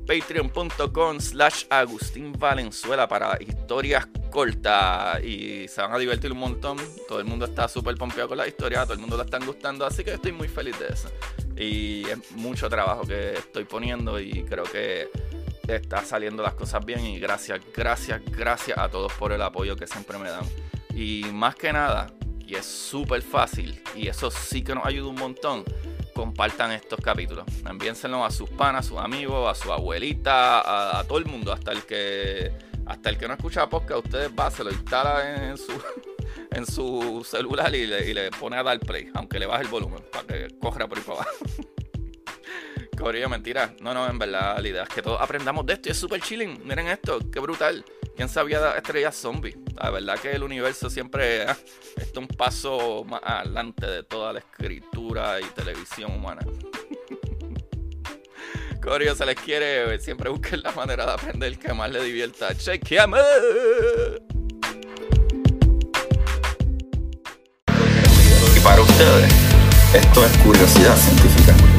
patreon.com 0.05 1.19
slash 1.19 1.65
Agustín 1.69 2.33
Valenzuela 2.33 3.07
para 3.07 3.37
historias 3.41 4.07
cortas 4.29 5.23
y 5.23 5.67
se 5.67 5.81
van 5.81 5.93
a 5.93 5.97
divertir 5.97 6.31
un 6.31 6.39
montón. 6.39 6.77
Todo 7.07 7.19
el 7.19 7.25
mundo 7.25 7.45
está 7.45 7.67
súper 7.67 7.95
pompeado 7.95 8.29
con 8.29 8.37
la 8.37 8.47
historia, 8.47 8.83
todo 8.83 8.93
el 8.93 8.99
mundo 8.99 9.17
la 9.17 9.23
están 9.23 9.45
gustando, 9.45 9.85
así 9.85 10.03
que 10.03 10.13
estoy 10.13 10.31
muy 10.31 10.47
feliz 10.47 10.77
de 10.79 10.87
eso. 10.87 11.09
Y 11.57 12.07
es 12.09 12.31
mucho 12.33 12.69
trabajo 12.69 13.03
que 13.03 13.33
estoy 13.33 13.65
poniendo 13.65 14.19
y 14.19 14.43
creo 14.43 14.63
que 14.63 15.09
está 15.67 16.03
saliendo 16.03 16.43
las 16.43 16.53
cosas 16.53 16.85
bien 16.85 17.05
y 17.05 17.19
gracias, 17.19 17.61
gracias, 17.73 18.21
gracias 18.25 18.77
a 18.77 18.89
todos 18.89 19.11
por 19.13 19.31
el 19.31 19.41
apoyo 19.41 19.75
que 19.75 19.87
siempre 19.87 20.17
me 20.17 20.29
dan. 20.29 20.45
Y 20.93 21.23
más 21.31 21.55
que 21.55 21.73
nada, 21.73 22.07
y 22.39 22.55
es 22.55 22.65
súper 22.65 23.21
fácil 23.21 23.81
y 23.95 24.07
eso 24.07 24.29
sí 24.29 24.63
que 24.63 24.75
nos 24.75 24.85
ayuda 24.85 25.09
un 25.09 25.15
montón 25.15 25.63
compartan 26.15 26.71
estos 26.71 26.99
capítulos. 27.01 27.45
Envíenselos 27.69 28.25
a 28.25 28.31
sus 28.31 28.49
panas, 28.49 28.85
a 28.85 28.89
sus 28.89 28.97
amigos, 28.97 29.51
a 29.51 29.61
su 29.61 29.71
abuelita, 29.71 30.99
a, 30.99 31.03
todo 31.03 31.17
el 31.17 31.25
mundo, 31.25 31.51
hasta 31.51 31.73
el 31.73 31.83
que 31.83 32.51
hasta 32.85 33.09
el 33.09 33.17
que 33.17 33.27
no 33.27 33.33
escucha 33.33 33.67
podcast, 33.67 34.05
ustedes 34.05 34.29
va, 34.29 34.49
se 34.49 34.63
lo 34.63 34.71
instala 34.71 35.49
en 35.49 35.57
su 35.57 35.71
en 36.51 36.65
su 36.65 37.25
celular 37.29 37.75
y 37.75 37.85
le, 37.85 38.31
pone 38.31 38.57
a 38.57 38.63
dar 38.63 38.79
play, 38.79 39.09
aunque 39.13 39.39
le 39.39 39.45
baje 39.45 39.63
el 39.63 39.67
volumen 39.67 40.03
para 40.11 40.25
que 40.25 40.47
corra 40.57 40.87
por 40.87 40.97
ahí 40.97 41.03
para 41.03 41.19
abajo. 41.19 41.31
Corillo, 42.97 43.27
mentira. 43.27 43.75
No, 43.81 43.93
no, 43.93 44.07
en 44.07 44.17
verdad, 44.17 44.57
la 44.59 44.67
idea 44.67 44.83
es 44.83 44.89
que 44.89 45.01
todos 45.01 45.19
aprendamos 45.19 45.65
de 45.65 45.73
esto 45.73 45.89
y 45.89 45.91
es 45.91 45.97
súper 45.97 46.21
chilling. 46.21 46.61
Miren 46.65 46.87
esto, 46.87 47.19
qué 47.29 47.41
brutal. 47.41 47.83
¿Quién 48.15 48.29
sabía 48.29 48.71
estrellas 48.77 49.15
zombies? 49.15 49.57
La 49.75 49.89
verdad 49.89 50.17
que 50.17 50.31
el 50.31 50.43
universo 50.43 50.89
siempre 50.89 51.43
ah, 51.43 51.57
está 51.97 52.21
un 52.21 52.27
paso 52.27 53.03
más 53.03 53.19
adelante 53.21 53.85
de 53.85 54.03
toda 54.03 54.31
la 54.31 54.39
escritura 54.39 55.41
y 55.41 55.43
televisión 55.53 56.13
humana. 56.13 56.41
Corio 58.81 59.15
se 59.15 59.25
les 59.25 59.35
quiere, 59.35 59.99
siempre 59.99 60.29
busquen 60.29 60.63
la 60.63 60.71
manera 60.71 61.05
de 61.05 61.11
aprender 61.11 61.59
que 61.59 61.73
más 61.73 61.91
le 61.91 62.01
divierta. 62.03 62.55
¡Chequeame! 62.55 63.19
Y 68.55 68.59
para 68.61 68.81
ustedes, 68.81 69.33
esto 69.93 70.25
es 70.25 70.37
curiosidad 70.37 70.95
científica. 70.95 71.74